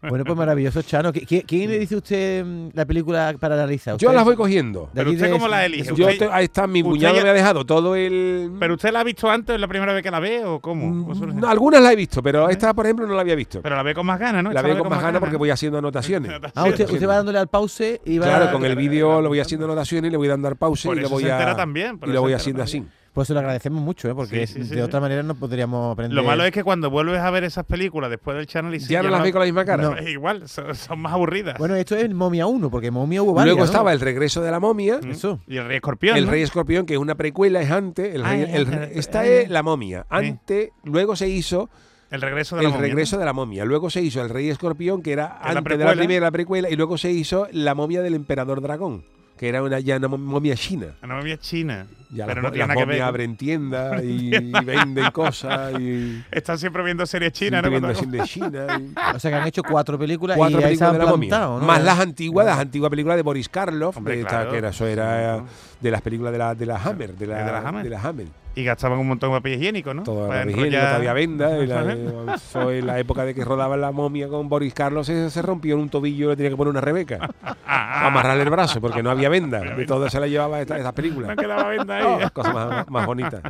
Bueno, 0.09 0.25
pues 0.25 0.39
maravilloso, 0.39 0.81
Chano. 0.81 1.13
¿Qui- 1.13 1.27
qui- 1.27 1.45
¿Quién 1.47 1.69
le 1.71 1.79
dice 1.79 1.97
usted 1.97 2.43
mm, 2.45 2.69
la 2.73 2.87
película 2.87 3.35
para 3.39 3.57
analizar? 3.57 3.99
Yo 3.99 4.09
¿Usted? 4.09 4.17
las 4.17 4.25
voy 4.25 4.35
cogiendo. 4.35 4.85
De 4.85 4.89
Pero 4.95 5.09
aquí 5.11 5.17
usted 5.17 5.27
de- 5.27 5.33
cómo 5.33 5.49
la 5.49 5.67
elige? 5.67 5.95
Yo 5.95 6.07
Usted- 6.09 6.31
ahí 6.33 6.45
está, 6.45 6.67
mi 6.67 6.81
usted 6.81 6.91
cuñado 6.93 7.17
ya- 7.17 7.23
me 7.25 7.29
ha 7.29 7.33
dejado 7.35 7.67
todo 7.67 7.95
el. 7.95 8.53
¿Pero 8.59 8.75
usted 8.75 8.91
la 8.91 9.01
ha 9.01 9.05
visto 9.05 9.29
antes? 9.31 9.55
¿Es 9.55 9.61
la 9.61 9.69
primera 9.69 9.93
vez 9.93 10.03
que 10.03 10.11
la 10.11 10.19
ve 10.21 10.43
o 10.47 10.61
cómo? 10.61 11.11
¿O 11.11 11.15
solo- 11.15 11.35
Mm, 11.35 11.45
algunas 11.45 11.83
las 11.83 11.93
he 11.93 11.97
visto, 11.97 12.23
pero 12.23 12.49
esta, 12.49 12.73
por 12.73 12.87
ejemplo, 12.87 13.07
no 13.07 13.15
la 13.15 13.21
había 13.21 13.35
visto. 13.35 13.61
Pero 13.61 13.77
la 13.77 13.83
ve 13.83 13.95
con 13.95 14.07
más 14.07 14.19
ganas, 14.19 14.43
¿no? 14.43 14.51
la 14.51 14.61
Esta 14.61 14.67
veo 14.73 14.79
con 14.79 14.89
más 14.89 15.03
ganas 15.03 15.21
porque 15.21 15.37
voy 15.37 15.51
haciendo 15.51 15.77
anotaciones. 15.79 16.33
Ah, 16.55 16.65
usted, 16.65 16.89
usted 16.89 17.07
va 17.09 17.17
dándole 17.17 17.39
al 17.39 17.49
pause 17.49 18.01
y 18.03 18.17
va. 18.19 18.27
Claro, 18.27 18.53
con 18.53 18.65
el 18.65 18.77
vídeo 18.77 19.21
lo 19.21 19.29
voy 19.29 19.41
haciendo 19.41 19.67
anotaciones 19.67 20.09
y 20.09 20.11
le 20.11 20.17
voy 20.17 20.29
dando 20.29 20.49
al 20.49 20.57
pause 20.57 20.85
Por 20.87 20.97
y 20.97 21.01
le 21.01 21.07
eso 21.07 21.16
voy 21.17 21.25
se 21.25 21.33
a. 21.33 21.35
entera 21.35 21.57
también, 21.57 21.99
por 21.99 22.09
y 22.09 22.13
lo 22.13 22.21
voy 22.23 22.33
haciendo 22.33 22.63
así. 22.63 22.85
Pues 23.13 23.29
se 23.29 23.33
lo 23.33 23.41
agradecemos 23.41 23.83
mucho, 23.83 24.11
¿eh? 24.11 24.15
porque 24.15 24.47
Sí, 24.47 24.53
sí, 24.53 24.63
sí, 24.65 24.69
de 24.71 24.75
sí. 24.77 24.81
otra 24.83 25.01
manera 25.01 25.23
no 25.23 25.35
podríamos 25.35 25.91
aprender. 25.91 26.15
Lo 26.15 26.23
malo 26.23 26.45
es 26.45 26.53
que 26.53 26.63
cuando 26.63 26.91
vuelves 26.91 27.19
a 27.21 27.31
ver 27.31 27.45
esas 27.45 27.65
películas 27.65 28.11
después 28.11 28.37
del 28.37 28.47
channel 28.47 28.75
y 28.75 28.79
Ya 28.79 29.03
no 29.03 29.09
las 29.09 29.23
ve 29.23 29.33
con 29.33 29.39
la 29.39 29.47
misma 29.47 29.65
cara. 29.65 29.85
No. 29.85 29.97
Es 29.97 30.07
igual, 30.07 30.47
son, 30.47 30.75
son 30.75 30.99
más 30.99 31.15
aburridas. 31.15 31.57
Bueno, 31.57 31.77
esto 31.77 31.97
es 31.97 32.13
Momia 32.13 32.47
1, 32.47 32.69
porque 32.71 32.91
Momia 32.91 33.23
hubo 33.23 33.33
varias. 33.33 33.55
Luego 33.55 33.61
¿no? 33.61 33.65
estaba 33.73 33.95
El 33.95 34.01
regreso 34.01 34.43
de 34.43 34.51
la 34.51 34.61
momia. 34.61 35.01
Mm. 35.03 35.13
eso. 35.13 35.41
Y 35.47 35.57
el 35.57 35.67
Rey 35.67 35.77
Escorpión. 35.77 36.15
El 36.19 36.27
¿no? 36.27 36.31
Rey 36.31 36.43
Escorpión, 36.43 36.85
que 36.85 36.93
es 36.93 37.01
una 37.01 37.15
precuela, 37.15 37.63
es 37.63 37.71
antes. 37.71 38.15
El 38.15 38.23
Ah, 38.23 38.33
rey- 38.33 38.47
el- 38.53 38.73
esta 38.93 39.25
es 39.25 39.49
la 39.49 39.63
momia. 39.63 40.05
Antes, 40.11 40.73
luego 40.85 41.17
se 41.17 41.27
hizo 41.31 41.71
El 42.11 42.21
regreso 42.21 42.57
de 42.57 42.65
la 42.65 42.69
el 42.69 42.75
momia, 42.75 42.87
regreso 42.87 43.17
de 43.19 43.25
la 43.25 43.33
momia. 43.33 43.65
Luego 43.65 43.89
se 43.89 44.03
hizo 44.03 44.21
el 44.21 44.29
Rey 44.29 44.51
Escorpión, 44.51 45.01
que 45.01 45.13
era 45.13 45.39
Que 45.43 45.49
es 45.49 45.55
la 45.55 45.59
antes 45.61 45.79
de 45.79 45.85
la 45.87 45.95
primera, 45.95 46.27
la 46.27 46.31
precuela. 46.33 46.69
Y 46.69 46.77
luego 46.77 46.99
se 46.99 47.11
hizo 47.13 47.49
la 47.51 47.75
momia 47.75 48.03
del 48.03 48.13
Emperador 48.13 48.61
Dragón, 48.61 49.05
que 49.39 49.49
era 49.49 49.63
una, 49.63 49.81
ya 49.81 49.97
una 49.97 50.09
mom- 50.09 50.19
momia 50.21 50.55
china. 50.57 50.87
La 51.03 51.09
momia 51.15 51.37
china. 51.39 51.87
Ya 52.11 52.25
pero 52.25 52.41
las, 52.41 52.45
no 52.45 52.53
tiene 52.53 52.59
las 52.61 52.69
nada 52.69 52.75
que 52.81 52.87
momias 52.87 52.99
ver. 53.01 53.09
abren 53.09 53.37
tiendas 53.37 54.03
y, 54.05 54.31
venden 54.65 55.11
cosas 55.11 55.79
y 55.81 56.23
Están 56.31 56.57
siempre 56.59 56.83
viendo 56.85 57.05
series 57.05 57.33
chinas, 57.33 57.63
¿no? 57.63 57.69
viendo 57.69 57.89
Cuando- 57.89 58.01
cine 58.01 58.19
de 58.19 58.25
China. 58.29 58.67
y- 58.81 58.95
O 59.17 59.19
sea 59.19 59.31
que 59.31 59.37
han 59.37 59.47
hecho 59.49 59.63
cuatro 59.63 59.99
películas 59.99 60.37
cuatro 60.37 60.61
y 60.61 60.65
ahí 60.65 60.77
se 60.77 60.85
películas 60.85 60.89
han 60.91 60.99
de 61.01 61.05
la 61.05 61.11
momia. 61.51 61.67
Más 61.67 61.83
las 61.85 61.99
antiguas, 62.01 62.47
las 62.47 62.59
antiguas 62.59 62.91
películas 62.91 63.17
de 63.17 63.23
Boris 63.23 63.49
Karloff, 63.49 63.97
Hombre, 63.97 64.15
de 64.15 64.21
esta- 64.21 64.31
claro. 64.37 64.51
que 64.53 64.59
era, 64.59 64.69
eso 64.71 64.87
era 64.87 65.39
Sí, 65.41 65.45
de 65.81 65.91
las 65.91 66.01
películas 66.03 66.33
de 66.33 66.39
la, 66.39 66.55
de 66.55 66.67
la 66.67 66.77
Hammer, 66.83 67.15
de 67.15 67.27
la, 67.27 67.39
¿De 67.45 67.53
la 67.53 67.59
Hammer? 67.69 67.83
de 67.85 67.91
la 67.91 68.01
Hammer. 68.01 68.27
Y 68.57 68.65
gastaban 68.65 68.99
un 68.99 69.07
montón 69.07 69.31
de 69.31 69.37
papel 69.37 69.53
higiénico, 69.55 69.93
¿no? 69.93 70.03
Para 70.03 70.45
la 70.47 70.51
higiene, 70.51 70.69
enrollar- 70.71 70.87
todavía 70.89 71.13
venda. 71.13 71.59
y 71.63 71.67
la, 71.67 72.35
eso 72.35 72.71
en 72.73 72.87
la 72.87 72.99
época 72.99 73.25
de 73.27 73.35
que 73.35 73.45
rodaba 73.45 73.77
la 73.77 73.93
momia 73.93 74.29
con 74.29 74.49
Boris 74.49 74.73
Karloff 74.73 75.07
se, 75.07 75.29
se 75.29 75.43
rompió 75.43 75.75
en 75.75 75.83
un 75.83 75.89
tobillo 75.91 76.29
y 76.29 76.31
le 76.31 76.37
tenía 76.37 76.51
que 76.51 76.57
poner 76.57 76.71
una 76.71 76.81
rebeca. 76.81 77.29
Ah, 77.67 78.07
amarrarle 78.07 78.45
el 78.45 78.51
brazo, 78.51 78.81
porque 78.81 79.03
no 79.03 79.11
había 79.11 79.29
venda. 79.29 79.61
De 79.61 79.85
todo 79.85 80.09
se 80.09 80.19
la 80.19 80.27
llevaba 80.27 80.61
esta, 80.63 80.79
esas 80.79 80.93
películas. 80.95 81.31
No 81.31 81.37
quedaba 81.37 81.69
venda 81.69 81.97
ahí. 81.97 82.25
Oh, 82.25 82.31
cosas 82.33 82.55
más, 82.55 82.89
más 82.89 83.07
bonitas. 83.07 83.43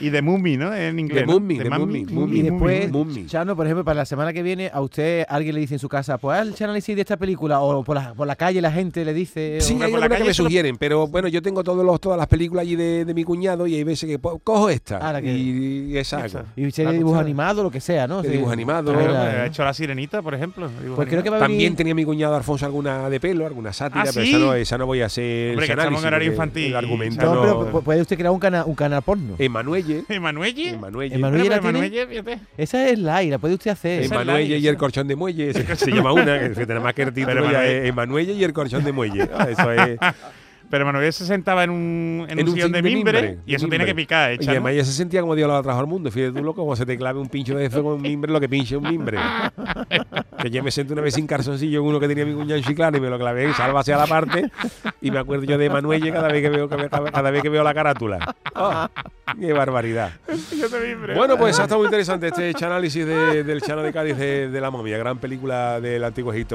Y 0.00 0.08
de 0.10 0.22
Mummy, 0.22 0.56
¿no? 0.56 0.74
En 0.74 0.98
inglés. 0.98 1.20
De 1.22 1.26
¿no? 1.26 1.32
Mummy, 1.34 1.58
de 1.58 1.70
Mummy. 1.70 2.38
Y 2.38 2.42
después, 2.42 2.90
Mummy. 2.90 3.26
Chano, 3.26 3.54
por 3.56 3.66
ejemplo, 3.66 3.84
para 3.84 3.96
la 3.98 4.04
semana 4.06 4.32
que 4.32 4.42
viene, 4.42 4.70
a 4.72 4.80
usted 4.80 5.26
alguien 5.28 5.54
le 5.56 5.60
dice 5.60 5.74
en 5.74 5.78
su 5.80 5.88
casa, 5.90 6.16
pues 6.18 6.38
haz 6.40 6.58
el 6.60 6.64
análisis 6.64 6.94
de 6.96 7.02
esta 7.02 7.16
película, 7.18 7.60
o 7.60 7.84
por 7.84 7.96
la, 7.96 8.14
por 8.14 8.26
la 8.26 8.34
calle 8.36 8.62
la 8.62 8.72
gente 8.72 9.04
le 9.04 9.12
dice. 9.12 9.58
Sí, 9.60 9.74
o- 9.78 9.82
hay 9.84 9.90
por 9.90 10.00
la 10.00 10.06
algunas 10.06 10.08
que 10.08 10.14
calle 10.22 10.28
me 10.30 10.34
sugieren, 10.34 10.76
pero 10.78 11.06
bueno, 11.06 11.28
yo 11.28 11.42
tengo 11.42 11.62
todos 11.62 11.84
los, 11.84 12.00
todas 12.00 12.16
las 12.18 12.28
películas 12.28 12.62
allí 12.62 12.76
de, 12.76 13.04
de 13.04 13.12
mi 13.14 13.24
cuñado 13.24 13.66
y 13.66 13.74
hay 13.74 13.84
veces 13.84 14.08
que 14.08 14.18
po- 14.18 14.38
cojo 14.54 14.70
esta 14.70 14.98
Ah, 14.98 15.12
la 15.12 15.20
que- 15.22 15.32
y, 15.32 15.92
y 15.92 15.98
esa 15.98 16.18
hago. 16.24 16.42
Y 16.56 16.64
de 16.70 16.92
dibujo 16.92 17.18
animado, 17.18 17.62
lo 17.62 17.70
que 17.70 17.80
sea, 17.80 18.06
¿no? 18.06 18.22
De 18.22 18.28
Sí. 18.28 18.34
dibujo 18.36 18.52
animado. 18.52 18.94
Ah, 18.96 19.02
la- 19.10 19.22
ha 19.42 19.46
hecho 19.46 19.64
la 19.64 19.74
sirenita, 19.74 20.22
por 20.22 20.34
ejemplo. 20.34 20.68
Pues 20.94 21.08
creo 21.08 21.22
que 21.22 21.28
animado. 21.28 21.30
va 21.32 21.36
a 21.36 21.40
También 21.40 21.58
venir. 21.58 21.76
tenía 21.76 21.94
mi 21.94 22.04
cuñado 22.04 22.36
Alfonso 22.36 22.64
alguna 22.66 23.08
de 23.10 23.18
pelo, 23.20 23.46
alguna 23.46 23.72
sátira, 23.72 24.02
¿Ah, 24.02 24.10
pero 24.12 24.24
sí? 24.24 24.30
esa, 24.30 24.38
no, 24.38 24.54
esa 24.54 24.78
no 24.78 24.86
voy 24.86 25.02
a 25.02 25.06
hacer 25.06 25.50
Hombre, 25.50 25.64
ese 25.66 25.74
que 25.74 25.80
estamos 25.80 26.02
en 26.02 26.06
análisis, 26.06 26.06
horario 26.06 26.32
porque 26.32 26.34
infantil, 26.34 26.66
El 26.66 26.76
argumento 26.76 27.24
No, 27.24 27.34
no. 27.34 27.40
pero 27.42 27.72
pu- 27.72 27.82
puede 27.84 28.00
usted 28.00 28.16
crear 28.16 28.30
un, 28.32 28.38
cana- 28.40 28.64
un 28.64 28.74
canal 28.74 29.02
porno. 29.02 29.34
Emanuelle. 29.38 30.04
¿Emanuelle? 30.08 30.68
Emanuelle. 30.70 31.14
Emanuelle 31.16 31.48
la 31.48 31.60
Pero 31.60 31.72
tiene. 31.72 31.86
Emanuelle, 31.86 32.06
fíjate. 32.06 32.38
Esa 32.56 32.88
es 32.88 32.98
la 32.98 33.22
la 33.24 33.38
puede 33.38 33.54
usted 33.54 33.70
hacer. 33.72 34.02
Esa- 34.02 34.14
Emanuelle 34.14 34.58
y 34.58 34.66
el 34.68 34.76
corchón 34.76 35.08
de 35.08 35.16
muelle, 35.16 35.52
se, 35.52 35.64
se 35.76 35.90
llama 35.90 36.12
una, 36.12 36.38
que 36.38 36.64
más 36.80 36.94
que 36.94 37.02
el 37.02 37.12
título 37.12 37.34
Pero 37.42 37.50
ya 37.50 37.64
Emanuelle- 37.64 37.82
es 37.82 37.88
Emanuelle 37.88 38.32
y 38.34 38.44
el 38.44 38.52
corchón 38.52 38.84
de 38.84 38.92
muelle. 38.92 39.28
Ah, 39.36 39.48
Eso 39.50 39.72
es. 39.72 39.98
Pero 40.74 40.82
Emanuelle 40.82 41.12
se 41.12 41.24
sentaba 41.24 41.62
en 41.62 41.70
un, 41.70 42.26
en 42.28 42.36
En 42.36 42.48
un 42.48 42.54
sillón 42.54 42.72
de 42.72 42.82
mimbre, 42.82 43.22
mimbre, 43.22 43.38
y 43.46 43.54
eso 43.54 43.68
tiene 43.68 43.84
que 43.84 43.94
picar, 43.94 44.32
Y 44.32 44.34
hecha, 44.34 44.46
¿no? 44.46 44.50
además 44.50 44.72
ella 44.72 44.84
se 44.84 44.90
sentía 44.90 45.20
como 45.20 45.36
Dios 45.36 45.46
lo 45.46 45.54
ha 45.56 45.62
trajo 45.62 45.78
al 45.78 45.86
mundo. 45.86 46.10
Fíjate 46.10 46.32
tú, 46.36 46.42
loco, 46.42 46.62
como 46.62 46.74
se 46.74 46.84
te 46.84 46.98
clave 46.98 47.20
un 47.20 47.28
pincho 47.28 47.56
de 47.56 47.66
eso 47.66 47.80
con 47.84 47.92
un 47.92 48.02
mimbre, 48.02 48.32
lo 48.32 48.40
que 48.40 48.48
pinche 48.48 48.76
un 48.76 48.82
mimbre. 48.82 49.16
que 50.42 50.50
yo 50.50 50.64
me 50.64 50.72
senté 50.72 50.92
una 50.92 51.02
vez 51.02 51.14
sin 51.14 51.28
calzoncillo 51.28 51.80
uno 51.84 52.00
que 52.00 52.08
tenía 52.08 52.26
mi 52.26 52.34
cuñado 52.34 52.56
en 52.56 52.64
Chiclana 52.64 52.98
y 52.98 53.00
me 53.00 53.08
lo 53.08 53.20
clavé, 53.20 53.54
salva 53.54 53.78
hacia 53.82 53.96
la 53.96 54.08
parte. 54.08 54.50
Y 55.00 55.12
me 55.12 55.20
acuerdo 55.20 55.44
yo 55.44 55.56
de 55.58 55.66
Emanuelle 55.66 56.10
cada 56.10 56.26
vez 56.26 56.42
que 56.42 56.50
veo, 56.50 56.68
cada, 56.68 57.30
vez 57.30 57.40
que 57.40 57.48
veo 57.50 57.62
la 57.62 57.72
carátula. 57.72 58.34
Oh, 58.56 58.88
¡Qué 59.38 59.52
barbaridad! 59.52 60.10
Sillón 60.50 60.72
de 60.72 60.80
mimbre. 60.88 61.14
Bueno, 61.14 61.36
pues 61.38 61.56
ha 61.60 61.62
estado 61.62 61.78
muy 61.78 61.86
interesante 61.86 62.26
este 62.26 62.52
análisis 62.66 63.06
de- 63.06 63.44
del 63.44 63.62
Chano 63.62 63.82
de 63.84 63.92
Cádiz 63.92 64.16
de, 64.16 64.48
de 64.48 64.60
la 64.60 64.72
momia, 64.72 64.98
gran 64.98 65.18
película 65.18 65.80
del 65.80 66.02
Antiguo 66.02 66.32
Egipto. 66.32 66.52